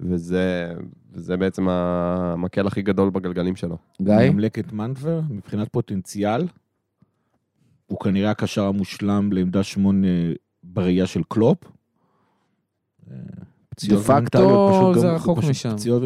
[0.00, 0.72] וזה,
[1.12, 3.76] וזה בעצם המקל הכי גדול בגלגלים שלו.
[4.02, 4.14] גיא?
[4.30, 6.46] ממלק את מנטבר, מבחינת פוטנציאל,
[7.86, 10.06] הוא כנראה הקשר המושלם לעמדה שמונה
[10.64, 11.58] בראייה של קלופ.
[13.88, 15.70] דה פקטו זה גם- רחוק פשוט משם.
[15.76, 16.02] פציעות,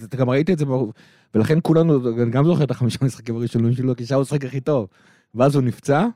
[0.00, 0.64] ואתה גם ראית את זה,
[1.34, 4.60] ולכן כולנו, אני גם זוכר את החמישה משחקים הראשונים שלו, כי שם הוא משחק הכי
[4.60, 4.86] טוב.
[5.34, 6.06] ואז הוא נפצע,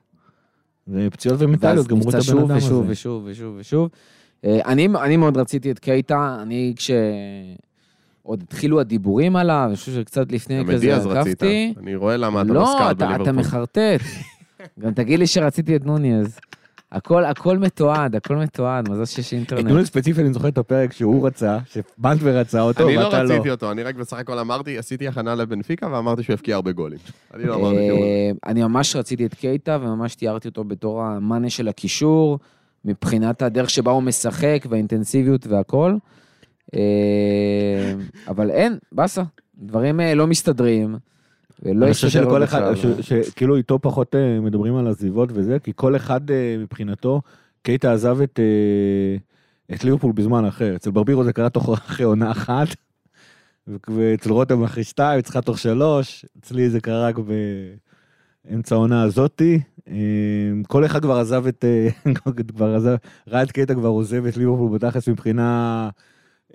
[0.89, 2.66] ופציעות ומנטליות גמרו את הבן אדם הזה.
[2.66, 3.89] ושוב ושוב ושוב ושוב.
[4.45, 6.91] אה, אני, אני מאוד רציתי את קייטה, אני כש...
[8.26, 11.43] עוד התחילו הדיבורים עליו, אני חושב שקצת לפני גם את כזה דיאז רצית.
[11.43, 11.74] עקבתי.
[11.82, 13.32] אני רואה למה אתה לא לא, סקאוט אתה, אתה בליברפול.
[13.32, 14.01] מחרטט.
[14.80, 16.39] גם תגיד לי שרציתי את נוניז.
[16.93, 19.66] הכל, הכל מתועד, הכל מתועד, מזל שיש אינטרנט.
[19.66, 23.34] נוני ספציפי, אני זוכר את הפרק שהוא רצה, שמנטבר רצה אותו, אני לא ואתה לא.
[23.34, 26.99] רציתי אותו, אני רק בסך הכל אמרתי, עשיתי הכנה לבנפיקה ואמרתי שהוא יבקיע הרבה גולים.
[27.34, 28.05] אני לא אמרתי שהוא...
[28.05, 32.39] אה, אני ממש רציתי את קייטה, וממש תיארתי אותו בתור המאנה של הקישור,
[32.84, 35.95] מבחינת הדרך שבה הוא משחק, והאינטנסיביות והכל.
[36.74, 36.80] אה,
[38.28, 39.22] אבל אין, באסה.
[39.59, 40.97] דברים אה, לא מסתדרים,
[41.62, 45.96] ולא אני חושב שלכל אחד, שכאילו איתו פחות אה, מדברים על עזיבות וזה, כי כל
[45.96, 47.22] אחד אה, מבחינתו,
[47.62, 49.16] קייטה עזב את, אה,
[49.74, 50.76] את ליברפול בזמן אחר.
[50.76, 52.68] אצל ברבירו זה קרה תוך אחרי עונה אחת,
[53.66, 57.16] ואצל רותם אחרי שתיים, אצלך תוך שלוש, אצלי זה קרה רק
[58.48, 59.61] באמצע העונה הזאתי.
[60.68, 61.64] כל אחד כבר עזב את,
[62.57, 62.96] כבר עזב,
[63.28, 65.88] ראה את קייטה כבר עוזב את ליברפול בתכלס מבחינה...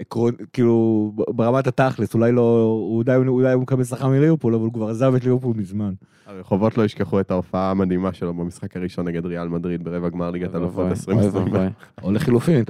[0.02, 4.90] עקרון, כאילו, ברמת התכלס, אולי לא, אולי, אולי הוא מקבל שכר מליברפול, אבל הוא כבר
[4.90, 5.94] עזב את ליברפול מזמן.
[6.26, 10.56] הרחובות לא ישכחו את ההופעה המדהימה שלו במשחק הראשון נגד ריאל מדריד ברבע גמר ליגת
[10.56, 11.18] אלופות ואבוי, 2020.
[11.20, 11.68] אוי ואבוי.
[12.04, 12.64] או לחילופין,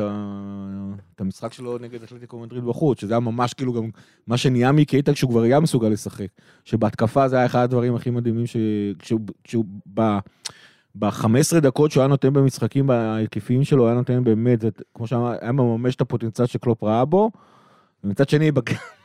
[1.16, 3.90] את המשחק שלו נגד אתלטיקו מדריד בחוץ, שזה היה ממש כאילו גם
[4.28, 6.28] מה שנהיה מקייטה כשהוא כבר היה מסוגל לשחק.
[6.66, 8.58] שבהתקפה זה היה אחד הדברים הכי מדהימים, ש-
[9.44, 9.66] כשהוא.
[10.96, 11.28] ב-15
[11.62, 15.96] דקות שהוא היה נותן במשחקים ההיקפיים שלו, היה נותן באמת, את- כמו שאמר, היה מממש
[15.96, 17.32] את הפוטנציאל שקלופ ראה בו,
[18.04, 18.52] ומצד שני,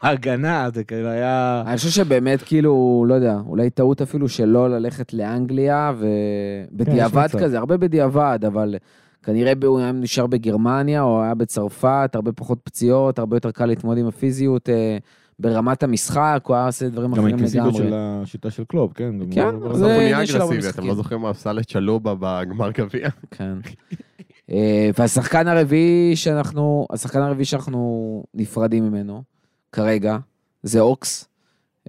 [0.03, 1.63] בהגנה, זה כאילו היה...
[1.67, 5.93] אני חושב שבאמת, כאילו, לא יודע, אולי טעות אפילו שלא ללכת לאנגליה,
[6.73, 7.39] ובדיעבד מצב.
[7.39, 8.75] כזה, הרבה בדיעבד, אבל
[9.23, 14.01] כנראה הוא היה נשאר בגרמניה, או היה בצרפת, הרבה פחות פציעות, הרבה יותר קל להתמודד
[14.01, 14.99] עם הפיזיות אה,
[15.39, 17.89] ברמת המשחק, הוא היה עושה דברים גם אחרים האינטנסיביות לגמרי.
[17.89, 19.15] של השיטה של קלופ, כן?
[19.19, 20.87] גם כן, זה- עניין של אגרסיבי, אתם.
[20.87, 23.09] לא זוכרים מה עשה לצ'לובה בגמר גביע?
[23.37, 23.53] כן.
[24.51, 29.23] אה, והשחקן הרביעי שאנחנו, השחקן הרביעי שאנחנו נפרדים ממנו,
[29.73, 30.19] כרגע,
[30.63, 31.29] זה אוקס.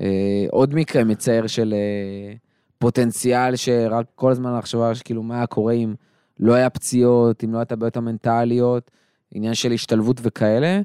[0.02, 2.34] אה, עוד מקרה מצער של אה,
[2.80, 5.95] פוטנציאל שרק כל הזמן לחשוב כאילו מה קורה אם
[6.39, 8.91] לא היה פציעות, אם לא הייתה בעיות המנטליות,
[9.34, 10.82] עניין של השתלבות וכאלה.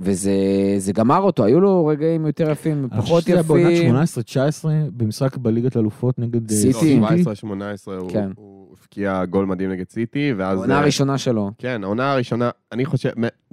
[0.00, 0.32] וזה
[0.78, 3.92] זה גמר אותו, היו לו רגעים יותר יפים, אני פחות חושב שזה היה יפים.
[3.92, 4.64] בעונת 18-19,
[4.96, 7.00] במשחק בליגת אלופות נגד אה, סיטי.
[7.00, 7.10] לא, 17-18
[8.00, 8.30] הוא- כן.
[8.36, 10.58] הוא הבקיע גול מדהים נגד סיטי, ואז...
[10.58, 11.50] העונה אה, הראשונה שלו.
[11.58, 13.10] כן, העונה הראשונה, אני חושב,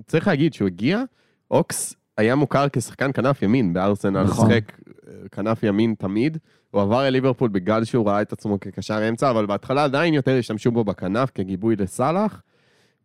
[0.07, 1.03] צריך להגיד שהוא הגיע,
[1.51, 4.49] אוקס היה מוכר כשחקן כנף ימין בארסנל, נכון.
[4.49, 4.71] שיחק
[5.07, 6.37] אה, כנף ימין תמיד.
[6.71, 10.37] הוא עבר אל ליברפול בגלל שהוא ראה את עצמו כקשר אמצע, אבל בהתחלה עדיין יותר
[10.39, 12.41] השתמשו בו בכנף כגיבוי לסאלח,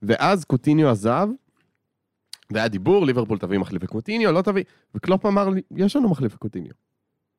[0.02, 1.28] ואז קוטיניו עזב,
[2.52, 6.72] והיה דיבור, ליברפול תביא מחליף לקוטיניו, לא תביא, וקלופ אמר לי, יש לנו מחליף לקוטיניו.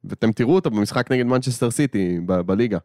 [0.03, 2.78] ואתם תראו אותו במשחק נגד מנצ'סטר סיטי ב- בליגה.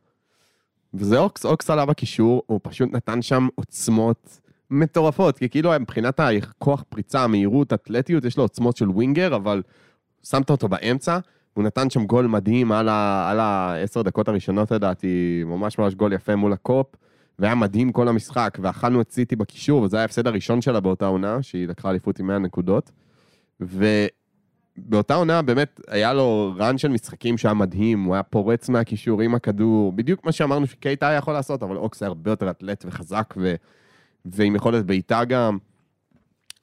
[0.94, 6.84] וזה אוקס, אוקס עלה בקישור, הוא פשוט נתן שם עוצמות מטורפות, כי כאילו מבחינת הכוח
[6.88, 9.62] פריצה, המהירות, אתלטיות, יש לו עוצמות של ווינגר, אבל
[10.22, 11.18] שמת אותו באמצע,
[11.54, 12.88] הוא נתן שם גול מדהים על
[13.40, 16.86] העשר דקות הראשונות לדעתי, ממש ממש גול יפה מול הקופ,
[17.38, 21.42] והיה מדהים כל המשחק, ואכלנו את סיטי בקישור, וזה היה ההפסד הראשון שלה באותה עונה,
[21.42, 22.90] שהיא לקחה אליפות עם 100 נקודות.
[23.60, 29.34] ובאותה עונה באמת היה לו רן של משחקים שהיה מדהים, הוא היה פורץ מהקישור עם
[29.34, 33.34] הכדור, בדיוק מה שאמרנו שקייטה היה יכול לעשות, אבל אוקס היה הרבה יותר אתלט וחזק,
[33.36, 33.54] ו...
[34.24, 35.58] ועם יכולת בעיטה גם.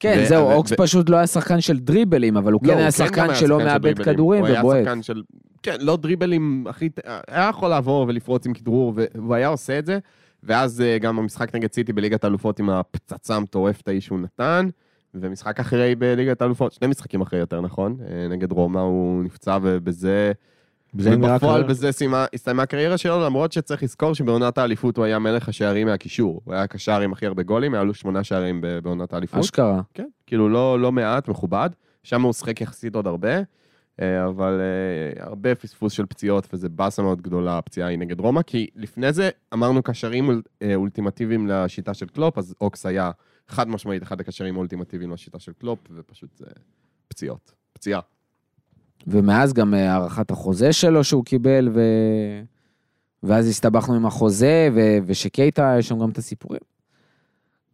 [0.00, 2.68] כן, ו- זהו, ו- אוקס ו- פשוט לא היה שחקן של דריבלים, אבל הוא לא,
[2.68, 4.02] כן הוא היה שחקן היה שלא מאבד.
[4.02, 4.76] כדורים הוא ובועט.
[4.76, 5.22] היה שחקן של...
[5.62, 6.88] כן, לא דריבלים הכי...
[7.28, 9.98] היה יכול לעבור ולפרוץ עם כדרור, והוא היה עושה את זה.
[10.42, 14.68] ואז אה, גם המשחק נגד סיטי בליגת האלופות עם הפצצה המטורפת ההיא שהוא נתן.
[15.14, 20.32] ומשחק אחרי בליגת האלופות, שני משחקים אחרי יותר נכון, אה, נגד רומא הוא נפצע ובזה,
[20.94, 25.86] ובפועל בזה סיימה- הסתיימה הקריירה שלו, למרות שצריך לזכור שבעונת האליפות הוא היה מלך השערים
[25.86, 29.40] מהקישור, הוא היה הקשר עם הכי הרבה גולים, היה לו שמונה שערים בעונת האליפות.
[29.40, 29.80] אשכרה.
[29.94, 31.70] כן, כאילו לא, לא מעט, מכובד.
[32.02, 33.28] שם הוא שיחק יחסית עוד הרבה,
[34.00, 38.66] אבל אה, הרבה פספוס של פציעות, וזה באסה מאוד גדולה, הפציעה היא נגד רומא, כי
[38.76, 43.10] לפני זה אמרנו קשרים אה, אולטימטיביים לשיטה של קלופ, אז אוקס היה
[43.48, 46.46] חד משמעית אחד הקשרים האולטימטיביים לשיטה של קלופ, ופשוט זה
[47.08, 48.00] פציעות, פציעה.
[49.06, 51.80] ומאז גם אה, הארכת החוזה שלו שהוא קיבל, ו...
[53.22, 54.80] ואז הסתבכנו עם החוזה, ו...
[55.06, 56.60] ושקייטה, יש שם גם את הסיפורים.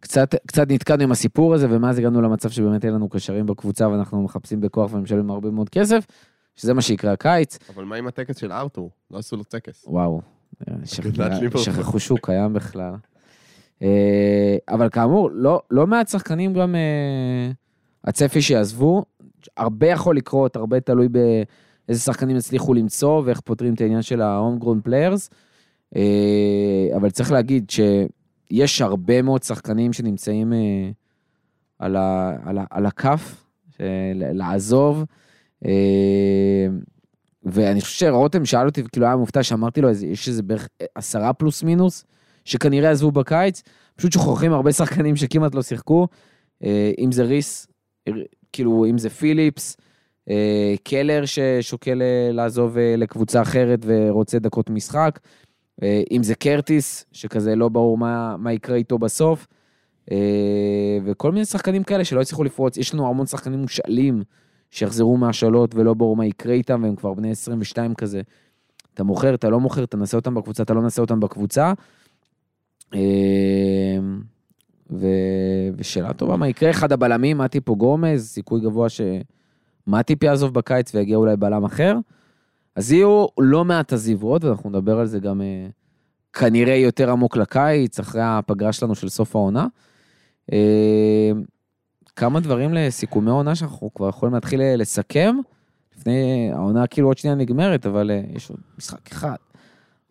[0.01, 4.22] קצת, קצת נתקענו עם הסיפור הזה, ומאז הגענו למצב שבאמת אין לנו קשרים בקבוצה, ואנחנו
[4.22, 6.07] מחפשים בכוח ומשלמים הרבה מאוד כסף,
[6.57, 7.59] שזה מה שיקרה הקיץ.
[7.74, 8.90] אבל מה עם הטקס של ארתור?
[9.11, 9.84] לא עשו לו טקס.
[9.86, 10.20] וואו.
[11.57, 12.94] שכחו שהוא קיים בכלל.
[13.82, 17.51] אה, אבל כאמור, לא, לא מעט שחקנים גם אה,
[18.05, 19.05] הצפי שיעזבו,
[19.57, 24.88] הרבה יכול לקרות, הרבה תלוי באיזה שחקנים יצליחו למצוא ואיך פותרים את העניין של ה-home-grown
[24.88, 25.34] players.
[25.96, 27.70] אה, אבל צריך להגיד
[28.53, 30.59] שיש הרבה מאוד שחקנים שנמצאים אה,
[31.78, 33.44] על, ה, על, ה, על הכף,
[33.76, 33.82] של-
[34.32, 35.05] לעזוב.
[35.66, 36.66] אה,
[37.42, 41.62] ואני חושב שרותם שאל אותי, וכאילו היה מופתע שאמרתי לו, יש איזה בערך עשרה פלוס
[41.62, 42.05] מינוס,
[42.44, 43.62] שכנראה עזבו בקיץ,
[43.96, 46.07] פשוט שוכחים הרבה שחקנים שכמעט לא שיחקו,
[46.64, 47.66] אה, אם זה ריס,
[48.09, 48.12] אה,
[48.53, 49.76] כאילו, אם זה פיליפס,
[50.30, 55.30] אה, קלר ששוקל אה, לעזוב אה, לקבוצה אחרת ורוצה דקות משחק, אה,
[56.11, 59.47] אם זה קרטיס, שכזה לא ברור מה, מה יקרה איתו בסוף,
[60.11, 62.76] אה, וכל מיני שחקנים כאלה שלא הצליחו לפרוץ.
[62.76, 64.22] יש לנו המון שחקנים מושאלים
[64.70, 68.20] שיחזרו מהשאלות ולא ברור מה יקרה איתם, והם כבר בני 22 כזה.
[68.95, 71.72] אתה מוכר, אתה לא מוכר, אתה נעשה אותם בקבוצה, אתה לא נעשה אותם בקבוצה.
[72.95, 73.99] אה,
[74.91, 75.07] ו...
[75.76, 76.70] ושאלה טובה, מה יקרה?
[76.70, 81.97] אחד הבלמים, מטיפ או גומז, סיכוי גבוה שמטיפ יעזוב בקיץ ויגיע אולי בלם אחר.
[82.79, 85.66] אז יהיו לא מעט עזיבות, ואנחנו נדבר על זה גם אה,
[86.33, 89.66] כנראה יותר עמוק לקיץ, אחרי הפגרה שלנו של סוף העונה.
[90.53, 91.31] אה,
[92.16, 95.37] כמה דברים לסיכומי העונה שאנחנו כבר יכולים להתחיל אה, לסכם.
[95.99, 99.35] לפני, העונה כאילו עוד שנייה נגמרת, אבל יש עוד משחק אחד.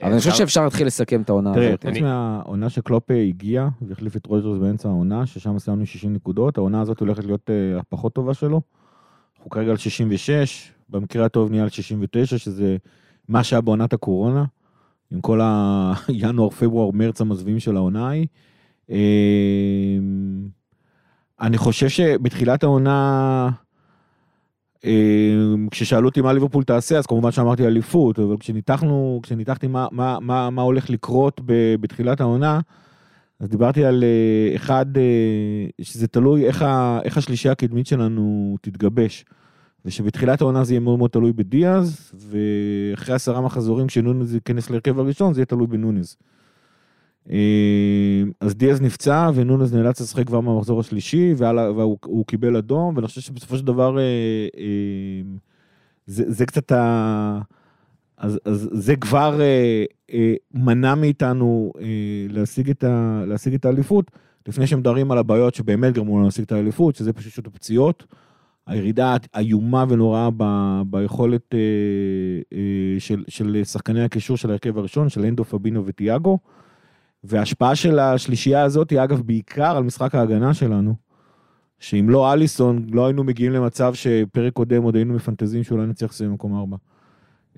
[0.01, 1.85] אבל אני חושב אפשר- שאפשר להתחיל לסכם את העונה תראה, הזאת.
[1.85, 6.99] חוץ מהעונה שקלופ הגיע והחליף את רוג'רס באמצע העונה, ששם סיימנו 60 נקודות, העונה הזאת
[6.99, 7.49] הולכת להיות
[7.79, 8.61] הפחות טובה שלו.
[9.37, 12.77] אנחנו כרגע על 66, במקרה הטוב נהיה על 69, שזה
[13.27, 14.45] מה שהיה בעונת הקורונה,
[15.11, 15.41] עם כל
[16.07, 18.27] הינואר, פברואר, מרץ המזוויעים של העונה ההיא.
[18.91, 19.97] אה,
[21.41, 23.49] אני חושב שבתחילת העונה,
[24.85, 25.33] אה,
[25.71, 30.49] כששאלו אותי מה ליברפול תעשה, אז כמובן שאמרתי אליפות, אבל כשניתחנו, כשניתחתי מה, מה, מה,
[30.49, 31.41] מה הולך לקרות
[31.79, 32.59] בתחילת העונה,
[33.39, 39.25] אז דיברתי על אה, אחד, אה, שזה תלוי איך, ה, איך השלישייה הקדמית שלנו תתגבש.
[39.85, 45.33] ושבתחילת העונה זה יהיה מאוד מאוד תלוי בדיאז, ואחרי עשרה מחזורים כשנונז ייכנס להרכב הראשון,
[45.33, 46.17] זה יהיה תלוי בנונז.
[47.31, 53.07] אה, אז דיאז נפצע, ונונז נאלץ לשחק כבר מהמחזור השלישי, והוא הוא קיבל אדום, ואני
[53.07, 54.03] חושב שבסופו של דבר אה,
[54.57, 55.21] אה,
[56.05, 57.39] זה, זה קצת ה...
[58.17, 61.85] אז, אז זה כבר אה, אה, מנע מאיתנו אה,
[62.29, 62.83] להשיג, את
[63.27, 64.11] להשיג את האליפות,
[64.47, 68.05] לפני שמדברים על הבעיות שבאמת גרמו לנו להשיג את האליפות, שזה פשוט הפציעות.
[68.67, 70.43] הירידה האיומה ונוראה ב,
[70.89, 71.59] ביכולת אה,
[72.53, 76.37] אה, של, של שחקני הקישור של ההרכב הראשון, של אנדו, פבינו וטיאגו.
[77.23, 80.95] וההשפעה של השלישייה הזאת היא אגב בעיקר על משחק ההגנה שלנו.
[81.79, 86.29] שאם לא אליסון, לא היינו מגיעים למצב שפרק קודם עוד היינו מפנטזים שאולי נצליח לסיים
[86.29, 86.77] במקום ארבע.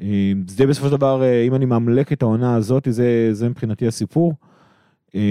[0.01, 3.87] אה, זה בסופו של דבר, אה, אם אני מאמלק את העונה הזאת, זה, זה מבחינתי
[3.87, 4.33] הסיפור.
[5.15, 5.21] אה,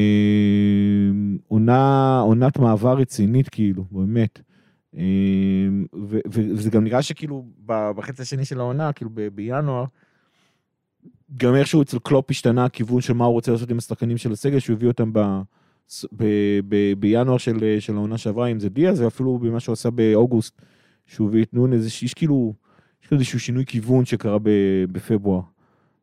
[1.49, 4.41] עונה, עונת מעבר רצינית כאילו, באמת.
[4.95, 9.85] ו- וזה גם נראה שכאילו בחצי השני של העונה, כאילו בינואר,
[11.37, 14.59] גם איכשהו אצל קלופ השתנה הכיוון של מה הוא רוצה לעשות עם השחקנים של הסגל,
[14.59, 15.19] שהוא הביא אותם ב,
[16.17, 16.25] ב,
[16.69, 20.63] ב, בינואר של, של העונה שעברה, אם זה דיאז, ואפילו במה שהוא עשה באוגוסט,
[21.07, 22.55] שהוא הביא את נונז, יש יש כאילו,
[23.03, 24.51] יש כאילו איזשהו שינוי כיוון שקרה ב,
[24.93, 25.41] בפברואר.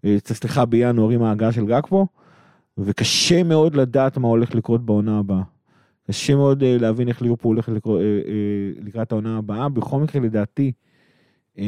[0.06, 2.08] אה, סליחה, בינואר עם ההגעה של גקפו,
[2.78, 5.55] וקשה מאוד לדעת מה הולך לקרות בעונה הבאה.
[6.08, 8.02] קשה מאוד אה, להבין איך ליברפול הולך אה, אה,
[8.82, 9.70] לקראת העונה הבאה.
[9.70, 10.72] בכל מקרה, לדעתי,
[11.58, 11.66] אה,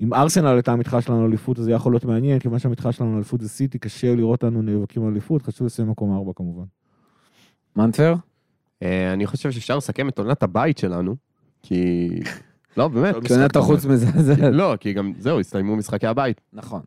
[0.00, 3.40] אם ארסנל הייתה המתחרה שלנו לאליפות, אז זה יכול להיות מעניין, כיוון שהמתחרה שלנו לאליפות
[3.40, 6.64] זה סיטי, קשה לראות אותנו נאבקים על אליפות, חשוב לסיים מקום ארבע כמובן.
[7.76, 8.14] מנטבר?
[8.82, 11.16] אני חושב שאפשר לסכם את עונת הבית שלנו,
[11.62, 12.08] כי...
[12.76, 13.14] לא, באמת.
[13.24, 14.38] כי עונת החוץ מזעזעת.
[14.52, 16.40] לא, כי גם זהו, הסתיימו משחקי הבית.
[16.52, 16.80] נכון.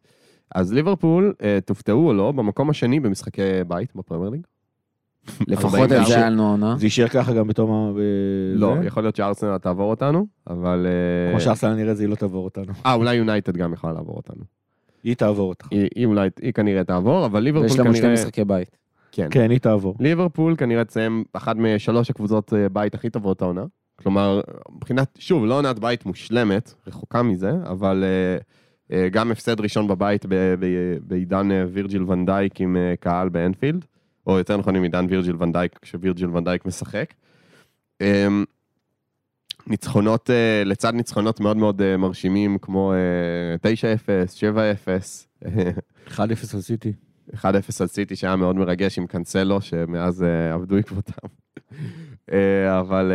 [0.56, 1.34] אז ליברפול,
[1.66, 4.42] תופתעו או לא, במקום השני במשחקי בית בפרמייר ליג.
[5.48, 6.06] לפחות את 44.
[6.06, 6.76] זה היה לנו העונה.
[6.78, 8.00] זה יישאר ככה גם בתום ה...
[8.56, 8.76] לא?
[8.84, 10.88] יכול להיות שארסנל תעבור אותנו, אבל...
[10.88, 12.74] אה, כמו שארסנל נראה זה היא לא תעבור אותנו.
[12.86, 14.44] אה, אולי יונייטד גם יכולה לעבור אותנו.
[15.04, 15.68] היא תעבור אותך.
[15.96, 18.14] היא אולי, היא כנראה תעבור, אבל ליברפול ויש לנו שני כנראה...
[18.14, 18.78] משחקי בית.
[19.12, 19.28] כן.
[19.32, 19.96] כן, היא תעבור.
[20.00, 23.64] ליברפול כנראה תסיים אחת משלוש הקבוצות אה, בית הכי טובות העונה.
[23.96, 24.42] כלומר,
[24.76, 28.04] מבחינת, שוב, לא עונת בית מושלמת, רחוקה מזה, אבל
[28.92, 30.26] אה, גם הפסד ראשון בבית
[31.08, 33.86] בעידן וירג'יל ונדייק עם קהל באנפילד,
[34.30, 37.14] או יותר נכון עם עידן וירג'יל ונדייק, כשווירג'יל ונדייק משחק.
[38.02, 38.28] אה,
[39.68, 45.48] ניצחונות, אה, לצד ניצחונות מאוד מאוד אה, מרשימים, כמו אה, 9-0, 7-0,
[46.08, 46.20] 1-0
[46.54, 46.94] על סיטי.
[47.36, 47.44] 1-0
[47.80, 51.28] על סיטי שהיה מאוד מרגש עם קאנסלו, שמאז אה, עבדו עקבותם.
[52.80, 53.12] אבל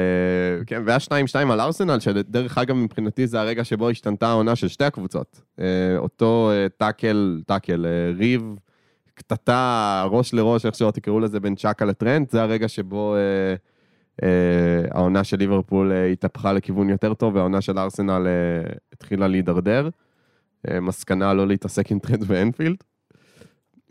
[0.66, 4.84] כן, והיה 2-2 על ארסנל, שדרך אגב מבחינתי זה הרגע שבו השתנתה העונה של שתי
[4.84, 5.40] הקבוצות.
[5.96, 7.86] אותו טאקל, טאקל,
[8.16, 8.54] ריב,
[9.14, 13.54] קטטה, ראש לראש, איך שלא תקראו לזה, בין צ'אקה לטרנט, זה הרגע שבו אה,
[14.22, 19.88] אה, העונה של ליברפול אה, התהפכה לכיוון יותר טוב, והעונה של ארסנל אה, התחילה להידרדר.
[20.70, 22.76] אה, מסקנה לא להתעסק עם טרנט באנפילד.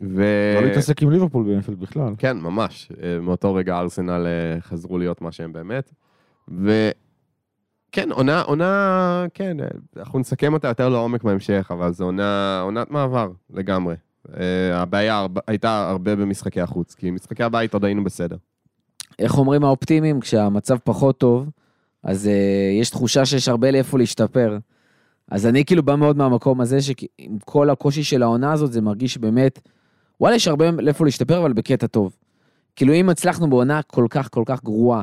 [0.00, 0.24] ו...
[0.54, 2.12] לא להתעסק עם ליברפול באנפילד בכלל.
[2.18, 2.92] כן, ממש.
[3.02, 5.92] אה, מאותו רגע ארסנל אה, חזרו להיות מה שהם באמת.
[6.48, 9.66] וכן, עונה, עונה, כן, אה,
[9.96, 13.94] אנחנו נסכם אותה יותר לעומק בהמשך, אבל זו עונה, עונת מעבר לגמרי.
[14.40, 18.36] אה, הבעיה הרבה- הייתה הרבה במשחקי החוץ, כי משחקי הבית עוד היינו בסדר.
[19.18, 20.20] איך אומרים האופטימיים?
[20.20, 21.50] כשהמצב פחות טוב,
[22.02, 22.30] אז uh,
[22.80, 24.58] יש תחושה שיש הרבה לאיפה להשתפר.
[25.30, 29.18] אז אני כאילו בא מאוד מהמקום הזה, שעם כל הקושי של העונה הזאת, זה מרגיש
[29.18, 29.60] באמת,
[30.20, 32.16] וואלה, יש הרבה לאיפה להשתפר, אבל בקטע טוב.
[32.76, 35.02] כאילו, אם הצלחנו בעונה כל כך כל כך גרועה,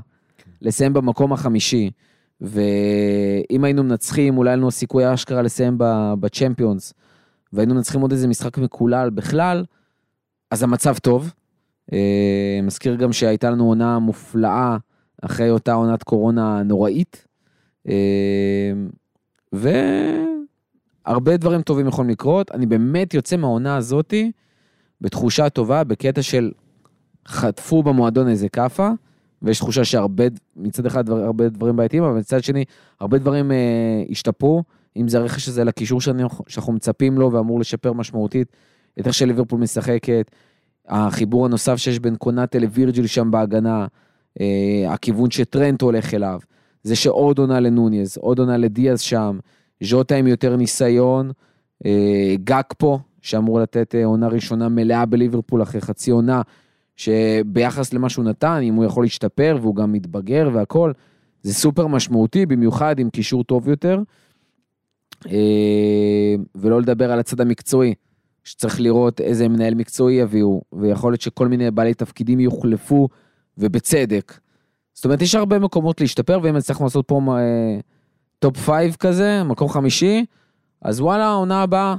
[0.61, 1.91] לסיים במקום החמישי,
[2.41, 6.93] ואם היינו מנצחים, אולי היה לנו סיכוי אשכרה לסיים ב- בצ'מפיונס,
[7.53, 9.65] והיינו מנצחים עוד איזה משחק מקולל בכלל,
[10.51, 11.33] אז המצב טוב.
[11.93, 14.77] אה, מזכיר גם שהייתה לנו עונה מופלאה
[15.21, 17.27] אחרי אותה עונת קורונה נוראית.
[17.87, 18.71] אה,
[19.53, 22.51] והרבה דברים טובים יכולים לקרות.
[22.51, 24.31] אני באמת יוצא מהעונה הזאתי
[25.01, 26.51] בתחושה טובה, בקטע של
[27.27, 28.89] חטפו במועדון איזה כאפה,
[29.41, 30.23] ויש תחושה שהרבה,
[30.55, 32.65] מצד אחד הרבה דברים בעייתיים, אבל מצד שני,
[32.99, 34.63] הרבה דברים אה, השתפרו,
[34.97, 38.47] אם זה הרכש הזה לקישור שאני, שאנחנו מצפים לו ואמור לשפר משמעותית
[38.99, 40.31] את איך שליברפול משחקת,
[40.87, 43.87] החיבור הנוסף שיש בין קונאטה לווירג'יל שם בהגנה,
[44.41, 46.39] אה, הכיוון שטרנט הולך אליו,
[46.83, 49.39] זה שעוד עונה לנוניז, עוד עונה לדיאז שם,
[49.83, 51.31] ז'וטה עם יותר ניסיון,
[51.85, 56.41] אה, גג פה, שאמור לתת אה, עונה ראשונה מלאה בליברפול אחרי חצי עונה,
[56.95, 60.91] שביחס למה שהוא נתן, אם הוא יכול להשתפר והוא גם מתבגר והכל,
[61.43, 64.01] זה סופר משמעותי, במיוחד עם קישור טוב יותר.
[65.27, 67.93] אה, ולא לדבר על הצד המקצועי,
[68.43, 73.07] שצריך לראות איזה מנהל מקצועי יביאו, ויכול להיות שכל מיני בעלי תפקידים יוחלפו,
[73.57, 74.39] ובצדק.
[74.93, 77.79] זאת אומרת, יש הרבה מקומות להשתפר, ואם הצלחנו לעשות פה אה,
[78.39, 80.25] top five כזה, מקום חמישי,
[80.81, 81.95] אז וואלה, העונה הבאה,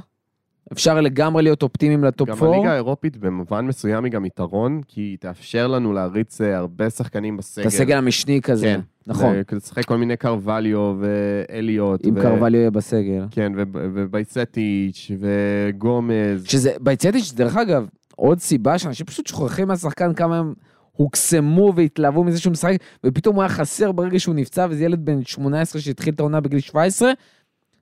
[0.71, 2.55] אפשר לגמרי להיות אופטימיים ל top גם four.
[2.55, 7.37] הליגה האירופית במובן מסוים היא גם יתרון, כי היא תאפשר לנו להריץ אה, הרבה שחקנים
[7.37, 7.67] בסגל.
[7.67, 8.79] את הסגל המשני כזה, כן.
[9.07, 12.05] נכון, לשחק כל מיני קרווליו ואליוט.
[12.05, 13.25] אם ו- קרווליו יהיה בסגל.
[13.31, 16.43] כן, ו- ובייצ'טיץ' וגומז.
[16.45, 20.53] שזה, בייצ'טיץ', דרך אגב, עוד סיבה שאנשים פשוט שוכחים מהשחקן כמה הם
[20.91, 25.23] הוקסמו והתלהבו מזה שהוא משחק, ופתאום הוא היה חסר ברגע שהוא נפצע, וזה ילד בן
[25.23, 27.11] 18 שהתחיל את העונה בגיל 17,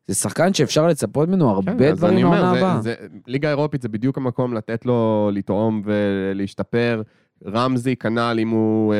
[0.07, 2.79] זה שחקן שאפשר לצפות ממנו הרבה כן, דברים מהעונה הבאה.
[3.27, 7.01] ליגה אירופית זה בדיוק המקום לתת לו לטעום ולהשתפר.
[7.47, 8.99] רמזי כנ"ל אם הוא אה,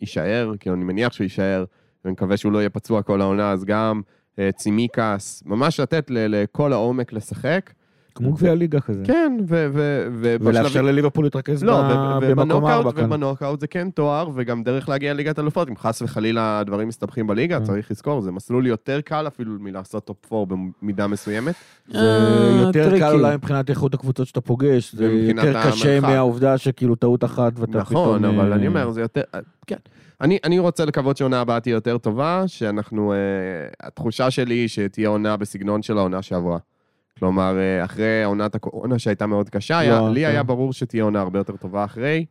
[0.00, 1.64] יישאר, כי אני מניח שהוא יישאר,
[2.04, 4.00] ואני מקווה שהוא לא יהיה פצוע כל העונה, אז גם
[4.38, 7.70] אה, צימקס, ממש לתת ל- לכל העומק לשחק.
[8.18, 9.02] כמו גביע הליגה כזה.
[9.04, 9.68] כן, ו...
[9.72, 10.06] ו-
[10.40, 13.04] ולאפשר ובשלבים- לליברפול להתרכז לא, ו- במקום ארבע כאן.
[13.04, 17.58] ובנוקאוט זה כן תואר, וגם דרך להגיע לליגת אלופות, אם חס וחלילה הדברים מסתבכים בליגה,
[17.58, 17.64] כן.
[17.64, 21.54] צריך לזכור, זה מסלול יותר קל אפילו מלעשות top 4 במידה מסוימת.
[21.88, 22.98] זה אה, יותר tricky.
[23.00, 26.08] קל אולי מבחינת איכות הקבוצות שאתה פוגש, זה יותר קשה המרחק.
[26.10, 28.40] מהעובדה שכאילו טעות אחת ואתה נכון, פתאום...
[28.40, 29.22] אבל אה, אני אומר, זה יותר...
[29.66, 29.76] כן.
[30.20, 33.12] אני, אני רוצה לקוות שעונה הבאה תהיה יותר טובה, שאנחנו...
[33.12, 33.18] אה,
[33.86, 36.58] התחושה שלי היא שתהיה עונה בסגנון של העונה שעברה.
[37.18, 40.26] כלומר, אה, אחרי עונת הקורונה שהייתה מאוד קשה, היה, לא, לי כן.
[40.26, 42.24] היה ברור שתהיה עונה הרבה יותר טובה אחרי,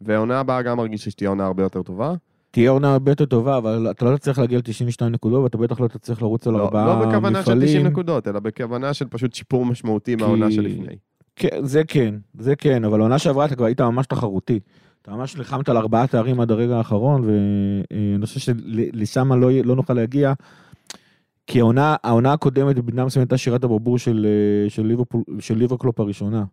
[0.00, 2.14] והעונה הבאה גם מרגיש שתהיה עונה הרבה יותר טובה.
[2.50, 5.88] תהיה עונה הרבה יותר טובה, אבל אתה לא תצליח להגיע ל-92 נקודות, ואתה בטח לא
[5.88, 7.86] תצליח לרוץ על לא, ארבעה לא בכוונה של 90 מפעלים.
[7.86, 10.96] נקודות, אלא בכוונה של פשוט שיפור משמעותי מהעונה כי- שלפני.
[11.36, 14.60] כן, זה כן, זה כן, אבל העונה שעברה אתה כבר היית ממש תחרותי.
[15.02, 19.94] אתה ממש נלחמת על ארבעה תארים עד הרגע האחרון, ואני חושב שלשם לא, לא נוכל
[19.94, 20.32] להגיע.
[21.46, 26.00] כי העונה, העונה הקודמת במידה מסוימת הייתה שירת הברבור של, אה, של, ליברפול, של ליברקלופ
[26.00, 26.44] הראשונה.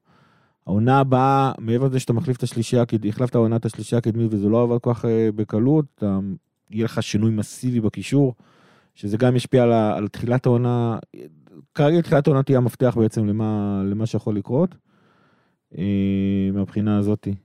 [0.67, 4.63] העונה הבאה, מעבר לזה שאתה מחליף את השלישייה, החלפת העונה את השלישייה הקדמית וזה לא
[4.63, 6.19] עבד כל כך אה, בקלות, אתה,
[6.69, 8.33] יהיה לך שינוי מסיבי בקישור,
[8.95, 10.97] שזה גם ישפיע על, על תחילת העונה,
[11.75, 14.75] כרגע תחילת העונה תהיה המפתח בעצם למה, למה שיכול לקרות,
[15.77, 17.35] אה, מהבחינה הזאתי.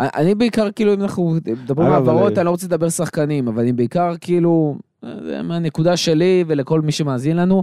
[0.00, 3.72] אני בעיקר, כאילו, אם אנחנו מדברים על העברות, אני לא רוצה לדבר שחקנים, אבל אני
[3.72, 7.62] בעיקר, כאילו, זה מהנקודה שלי ולכל מי שמאזין לנו,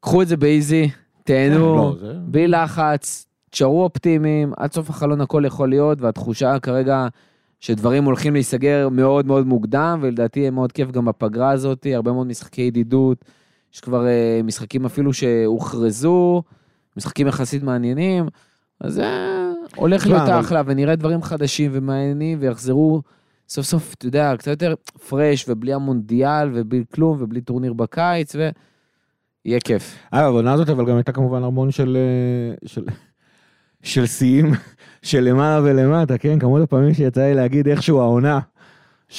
[0.00, 0.90] קחו את זה באיזי,
[1.24, 7.06] תהנו, לא, זה- בלי לחץ, תשארו אופטימיים, עד סוף החלון הכל יכול להיות, והתחושה כרגע
[7.60, 12.26] שדברים הולכים להיסגר מאוד מאוד מוקדם, ולדעתי יהיה מאוד כיף גם בפגרה הזאת, הרבה מאוד
[12.26, 13.24] משחקי ידידות,
[13.74, 16.42] יש כבר אה, משחקים אפילו שהוכרזו,
[16.96, 18.26] משחקים יחסית מעניינים,
[18.80, 19.04] אז זה
[19.76, 23.02] הולך תשמע, להיות אחלה, ונראה דברים חדשים ומעניינים, ויחזרו
[23.48, 24.74] סוף סוף, אתה יודע, קצת יותר
[25.08, 29.96] פרש, ובלי המונדיאל, ובלי כלום, ובלי טורניר בקיץ, ויהיה כיף.
[30.10, 32.84] אגב, העונה הזאת אבל גם הייתה כמובן המון של, אה, של,
[33.82, 34.52] של שיאים
[35.02, 36.38] של למעלה ולמטה, כן?
[36.38, 38.40] כמות הפעמים שיצא לי להגיד איכשהו העונה,
[39.10, 39.14] 7-0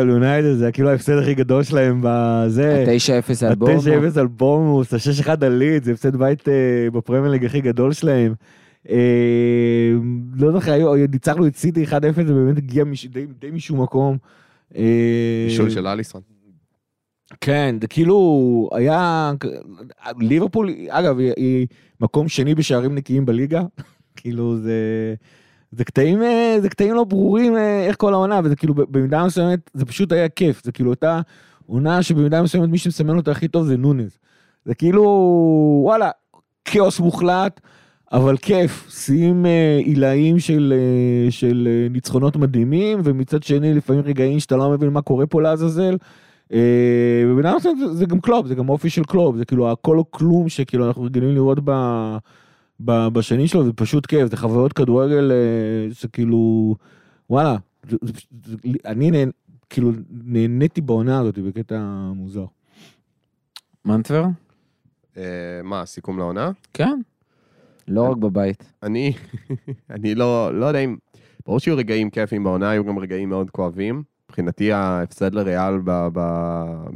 [0.00, 2.84] על יונייטד, זה כאילו ההפסד הכי גדול שלהם בזה.
[2.88, 3.74] ה-9-0 על בורנו.
[3.74, 6.54] ה-9-0 על בורמוס, ה-6-1 על ליד, זה הפסד בית אה,
[6.92, 8.34] בפרמייר ליג הכי גדול שלהם.
[8.90, 9.92] אה,
[10.36, 11.90] לא זוכר, ניצחנו את סיטי 1-0,
[12.26, 12.84] זה באמת הגיע
[13.38, 14.16] די, משום מקום.
[14.76, 16.22] אה, בישול של אליסון.
[17.40, 19.32] כן, זה כאילו היה,
[20.18, 21.66] ליברפול, אגב, היא,
[22.00, 23.62] מקום שני בשערים נקיים בליגה,
[24.16, 25.14] כאילו זה,
[25.70, 29.70] זה קטעים, אה, זה קטעים לא ברורים אה, איך כל העונה, וזה כאילו במידה מסוימת,
[29.74, 31.20] זה פשוט היה כיף, זה כאילו אותה
[31.66, 34.18] עונה שבמידה מסוימת מי שמסמן אותה הכי טוב זה נונז.
[34.64, 35.02] זה כאילו,
[35.84, 36.10] וואלה,
[36.64, 37.60] כאוס מוחלט,
[38.12, 44.40] אבל כיף, שיאים אה, עילאיים של, אה, של אה, ניצחונות מדהימים, ומצד שני לפעמים רגעים
[44.40, 45.96] שאתה לא מבין מה קורה פה לעזאזל.
[46.52, 47.24] אה,
[47.56, 50.48] מסוימת זה- זה גם קלוב, זה גם אופי של קלוב, זה כאילו הכל או כלום
[50.48, 51.70] שכאילו אנחנו רגילים לראות ב,
[52.80, 55.32] ב, בשנים שלו, זה פשוט כיף, זה חוויות כדורגל
[55.92, 56.74] שכאילו,
[57.30, 57.56] וואלה,
[57.90, 58.12] זה, זה,
[58.46, 59.30] זה, אני נהנ,
[59.70, 59.92] כאילו
[60.24, 61.80] נהניתי בעונה הזאת בקטע
[62.14, 62.44] מוזר.
[63.84, 64.24] מנטבר?
[65.16, 65.22] אה,
[65.64, 66.50] מה, סיכום לעונה?
[66.74, 67.00] כן.
[67.88, 68.72] לא רק בבית.
[68.82, 69.12] אני,
[69.90, 70.96] אני לא, לא יודע אם...
[71.46, 74.02] ברור שיהיו רגעים כיפים בעונה, היו גם רגעים מאוד כואבים.
[74.28, 75.74] מבחינתי ההפסד לריאל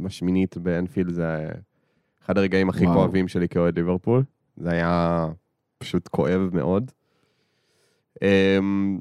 [0.03, 1.47] בשמינית באנפילד זה
[2.25, 2.95] אחד הרגעים הכי וואו.
[2.95, 4.23] כואבים שלי כאוהד ליברפול.
[4.57, 5.27] זה היה
[5.77, 6.91] פשוט כואב מאוד.
[8.21, 8.99] אמ,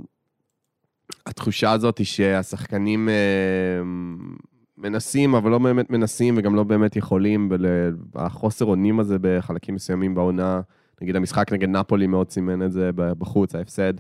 [1.26, 4.36] התחושה הזאת היא שהשחקנים אמ,
[4.78, 10.14] מנסים, אבל לא באמת מנסים וגם לא באמת יכולים, ול- החוסר אונים הזה בחלקים מסוימים
[10.14, 10.61] בעונה.
[11.01, 13.95] נגיד המשחק נגד נפולי מאוד סימן את זה בחוץ, ההפסד.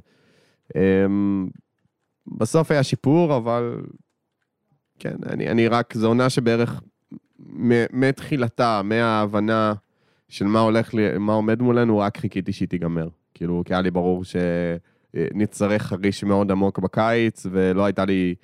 [0.76, 1.48] אמ,
[2.26, 3.82] בסוף היה שיפור, אבל
[4.98, 6.82] כן, אני, אני רק, זו עונה שבערך
[7.92, 9.74] מתחילתה, מההבנה
[10.28, 13.08] של מה הולך, לי, מה עומד מולנו, רק חיכיתי שהיא תיגמר.
[13.34, 18.34] כאילו, כי היה לי ברור שנצטרך חריש מאוד עמוק בקיץ, ולא הייתה לי,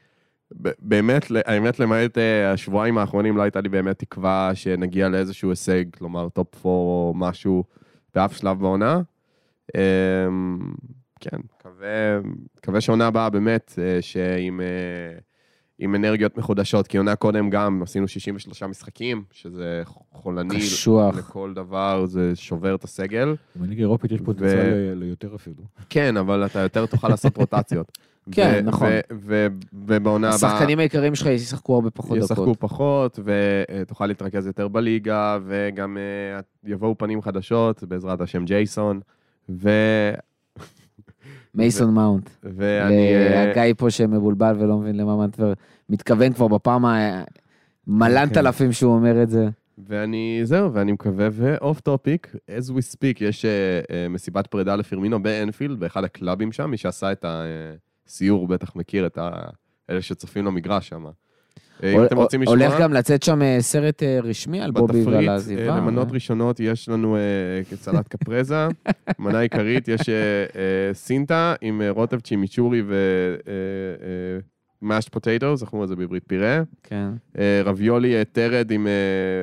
[0.79, 6.29] באמת, האמת, למעט אה, השבועיים האחרונים, לא הייתה לי באמת תקווה שנגיע לאיזשהו הישג, כלומר,
[6.29, 7.65] top 4 או משהו
[8.17, 9.01] באף שלב בעונה.
[9.77, 10.59] אמ,
[11.21, 11.37] כן,
[12.59, 15.19] מקווה, שעונה הבאה באמת, אה, שעם אה,
[15.79, 21.17] עם אנרגיות מחודשות, כי עונה קודם גם עשינו 63 משחקים, שזה חולני קשוח.
[21.19, 23.35] לכל דבר, זה שובר את הסגל.
[23.57, 25.63] בליגה האירופית יש פוטנציאל ל- ליותר אפילו.
[25.91, 27.99] כן, אבל אתה יותר תוכל לעשות רוטציות.
[28.33, 28.89] כן, ו- נכון.
[29.73, 30.51] ובעונה הבאה...
[30.51, 32.61] השחקנים העיקריים שלך ישחקו הרבה פחות ישחקו דקות.
[32.61, 39.01] פחות, ותוכל להתרכז יותר בליגה, וגם אה, יבואו פנים חדשות, בעזרת השם ג'ייסון,
[39.49, 39.71] ו...
[41.55, 42.31] מייסון מאונט.
[42.43, 43.15] ואני...
[43.15, 45.53] אה, הגיא פה שמבולבל ולא מבין למה מנטבר
[45.91, 48.39] מתכוון כבר בפעם המלנת כן.
[48.39, 49.49] אלפים שהוא אומר את זה.
[49.89, 53.51] ואני, זהו, ואני מקווה, ו off topic, as we speak, יש אה,
[53.91, 57.25] אה, מסיבת פרידה לפירמינו באנפילד, באחד הקלאבים שם, מי שעשה את
[58.07, 59.31] הסיור בטח מכיר את ה...
[59.91, 61.05] אלה שצופים למגרש שם.
[61.83, 64.93] אה, אם אתם רוצים לשמוע, הולך גם לצאת שם אה, סרט אה, רשמי על בובי
[64.93, 65.73] ועל בתפריט, העזיבה.
[65.73, 67.17] אה, למנות ראשונות יש לנו
[67.75, 68.69] סלט קפרזה,
[69.19, 70.01] מנה עיקרית יש
[70.93, 72.83] סינטה עם רוטב צ'ימיצ'ורי
[74.83, 77.09] ומאשט פוטטוס, איך אומרים את זה בעברית פירה, כן.
[77.65, 78.87] רביולי טרד עם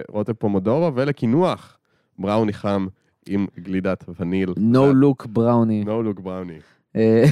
[0.10, 1.78] רוטב פומודורו, ולקינוח
[2.20, 2.88] בראוני חם
[3.28, 4.50] עם גלידת וניל.
[4.50, 5.84] No look בראוני.
[5.86, 6.60] No look בראוני.
[6.96, 7.24] אה,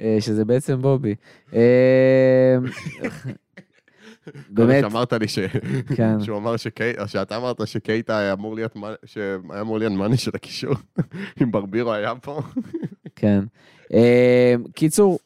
[0.00, 1.14] אה, שזה בעצם בובי.
[1.54, 2.56] אה,
[4.48, 5.38] באמת, שאמרת לי ש...
[5.96, 6.20] כן.
[6.20, 10.74] שהוא אמר שקייטה, שאתה אמרת שקייטה היה אמור להיות, שהיה אמור להיות מאני של הקישור,
[11.42, 12.42] אם ברבירו היה פה.
[13.16, 13.44] כן.
[14.74, 15.18] קיצור,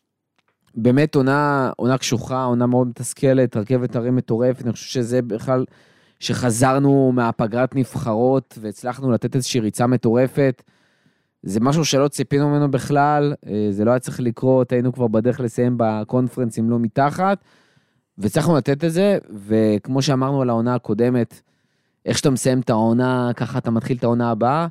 [0.75, 5.65] באמת עונה, עונה קשוחה, עונה מאוד מתסכלת, רכבת הרים מטורפת, אני חושב שזה בכלל,
[6.21, 10.63] שחזרנו מהפגרת נבחרות והצלחנו לתת איזושהי ריצה מטורפת.
[11.47, 15.41] זה משהו שלא ציפינו ממנו בכלל, אה, זה לא היה צריך לקרות, היינו כבר בדרך
[15.41, 17.39] לסיים בקונפרנס אם לא מתחת,
[18.19, 21.41] והצלחנו לתת את זה, וכמו שאמרנו על העונה הקודמת,
[22.07, 24.67] איך שאתה מסיים את העונה, ככה אתה מתחיל את העונה הבאה,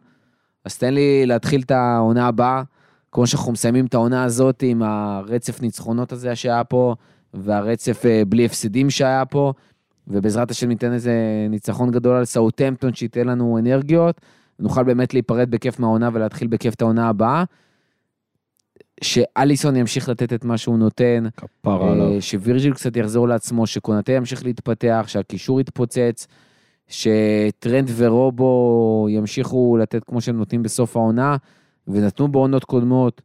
[0.66, 2.64] אז תן לי להתחיל את העונה הבאה,
[3.12, 6.96] כמו שאנחנו מסיימים את העונה הזאת עם הרצף ניצחונות הזה שהיה פה,
[7.34, 9.54] והרצף אה, בלי הפסדים שהיה פה,
[10.08, 11.14] ובעזרת השם ניתן איזה
[11.50, 14.22] ניצחון גדול על סאוטהמפטון שייתן לנו אנרגיות,
[14.64, 17.44] נוכל באמת להיפרד בכיף מהעונה ולהתחיל בכיף את העונה הבאה.
[19.02, 22.22] שאליסון ימשיך לתת את מה שהוא נותן, כפרה אה, עליו.
[22.22, 26.28] שווירג'יל קצת יחזור לעצמו, שקונטה ימשיך להתפתח, שהקישור יתפוצץ,
[26.88, 31.38] שטרנד ורובו ימשיכו לתת כמו שהם נותנים בסוף העונה,
[31.88, 33.22] ונתנו בעונות קודמות.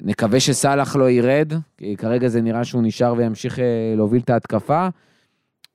[0.00, 4.88] נקווה שסאלח לא ירד, כי כרגע זה נראה שהוא נשאר וימשיך אה, להוביל את ההתקפה,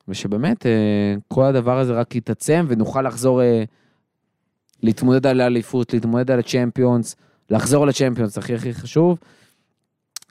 [0.07, 0.71] ושבאמת אה,
[1.27, 3.41] כל הדבר הזה רק יתעצם ונוכל לחזור
[4.83, 7.15] להתמודד על האליפות, להתמודד על הצ'מפיונס,
[7.49, 9.17] לחזור לצ'מפיונס, הכי הכי חשוב.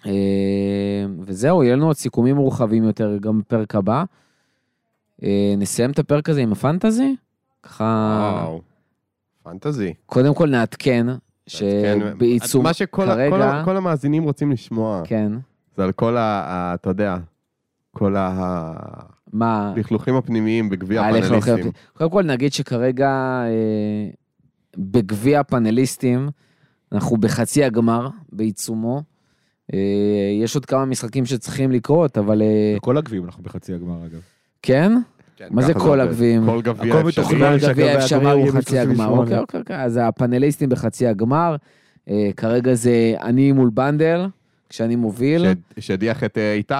[0.06, 0.12] אה,
[1.20, 4.04] וזהו, יהיה לנו עוד סיכומים מורחבים יותר גם בפרק הבא.
[5.22, 7.16] אה, נסיים את הפרק הזה עם הפנטזי?
[7.62, 7.84] ככה,
[8.44, 8.60] וואו.
[9.42, 9.94] פנטזי.
[10.06, 15.02] קודם כל נעדכן כן, שבעיצום מה שכל ה- כל כרגע, ה- כל המאזינים רוצים לשמוע,
[15.04, 15.32] כן,
[15.76, 16.20] זה על כל ה...
[16.20, 17.16] ה- אתה יודע,
[17.90, 18.16] כל
[19.32, 21.70] מה, הלכלוכים הפנימיים בגביע הפאנליסטים.
[21.92, 23.08] קודם כל נגיד שכרגע
[23.44, 24.10] אה,
[24.76, 26.28] בגביע הפאנליסטים,
[26.92, 29.02] אנחנו בחצי הגמר, בעיצומו.
[29.74, 29.78] אה,
[30.42, 34.20] יש עוד כמה משחקים שצריכים לקרות, אבל אה, בכל הגביעים אנחנו בחצי הגמר אגב.
[34.62, 34.92] כן?
[35.36, 36.00] כן, מה זה כל.
[36.00, 36.46] הגביעים?
[36.46, 37.24] כל גביע הכל אפשרי.
[37.24, 37.52] מתוכנן.
[37.52, 38.94] כל שהגביע גביע אפשרי הגמר הוא חצי הגמר.
[38.94, 39.20] 38.
[39.20, 39.84] אוקיי, אוקיי, אוקיי.
[39.84, 41.56] אז הפאנליסטים בחצי הגמר.
[42.10, 44.26] אה, כרגע זה אני מול בנדל,
[44.68, 45.46] כשאני מוביל.
[45.78, 46.74] שהדיח את איתי,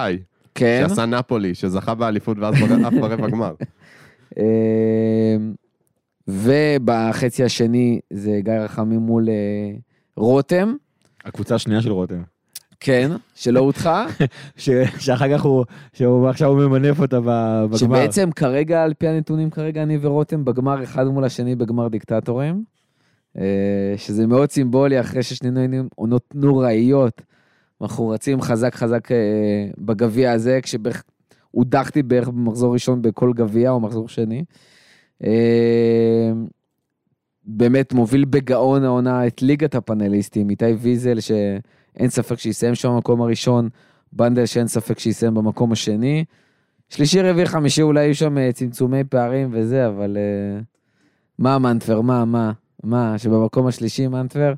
[0.55, 0.85] כן.
[0.89, 3.53] שעשה נפולי, שזכה באליפות ואז עף ברבע גמר.
[6.29, 9.77] ובחצי השני זה גיא רחמים מול אה,
[10.15, 10.75] רותם.
[11.25, 12.21] הקבוצה השנייה של רותם.
[12.79, 14.05] כן, שלא הודחה.
[14.57, 14.69] ש-
[14.99, 17.77] שאחר כך הוא, שהוא עכשיו הוא ממנף אותה בגמר.
[17.77, 22.63] שבעצם כרגע, על פי הנתונים, כרגע אני ורותם בגמר אחד מול השני בגמר דיקטטורים.
[23.37, 27.21] אה, שזה מאוד סימבולי, אחרי ששנינו היינו עונות נוראיות.
[27.81, 29.17] אנחנו רצים חזק חזק אה,
[29.77, 31.03] בגביע הזה, כשבערך
[31.51, 34.43] הודחתי בערך במחזור ראשון בכל גביע או מחזור שני.
[35.23, 36.31] אה,
[37.43, 43.69] באמת מוביל בגאון העונה את ליגת הפאנליסטים, איתי ויזל, שאין ספק שיסיים שם במקום הראשון,
[44.13, 46.25] בנדל שאין ספק שיסיים במקום השני.
[46.89, 50.59] שלישי, רביעי, חמישי אולי יהיו שם אה, צמצומי פערים וזה, אבל אה,
[51.39, 52.51] מה מנטבר, מה, מה,
[52.83, 54.53] מה, שבמקום השלישי מנטבר,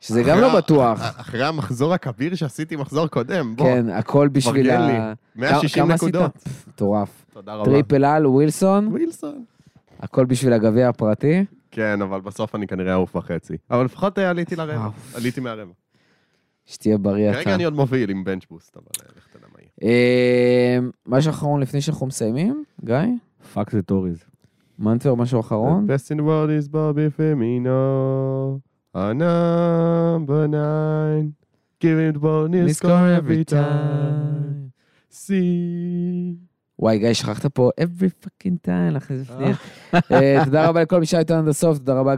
[0.00, 1.00] שזה גם לא ה- בטוח.
[1.16, 4.92] אחרי המחזור הכביר שעשיתי מחזור קודם, בוא, כן, הכל בשביל פרגן לי.
[4.92, 5.12] ה...
[5.36, 6.08] 160 כמה עשית?
[6.08, 6.30] נקודות.
[6.68, 7.24] מטורף.
[7.32, 7.64] תודה רבה.
[7.70, 9.44] triple על, ווילסון, ווילסון.
[10.00, 11.44] הכל בשביל הגביע הפרטי.
[11.70, 13.56] כן, אבל בסוף אני כנראה אעוף בחצי.
[13.70, 14.88] אבל לפחות אה, עליתי לרבע.
[15.14, 15.72] עליתי מהרבע.
[16.66, 17.38] שתהיה בריא אתה.
[17.38, 19.92] כרגע אני עוד מוביל עם bench boost, אבל אה, לך תדע מה יהיה.
[19.92, 22.96] אה, משהו אחרון לפני שאנחנו מסיימים, גיא?
[23.52, 24.24] fuck the Tories.
[24.78, 25.86] מנטבר, משהו אחרון?
[25.86, 28.60] The best in the world is Bobby Firmino,
[28.94, 31.32] our number nine.
[31.80, 34.72] Give him the ball, he'll score every time.
[35.10, 36.49] See.
[36.80, 39.52] וואי, גיא, שכחת פה every fucking time, אחרי זה לפני.
[40.12, 42.14] אה, תודה רבה לכל מי שהיה איתנו עד הסוף, תודה רבה,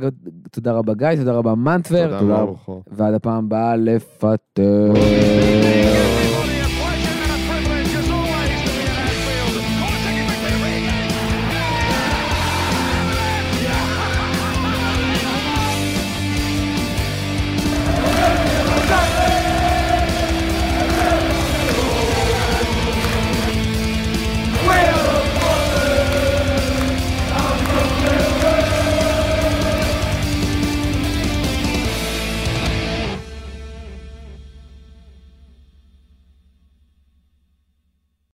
[0.50, 2.82] תודה רבה גיא, תודה רבה מנטבר, תודה, ברוכו.
[2.92, 4.92] ועד הפעם הבאה לפטר.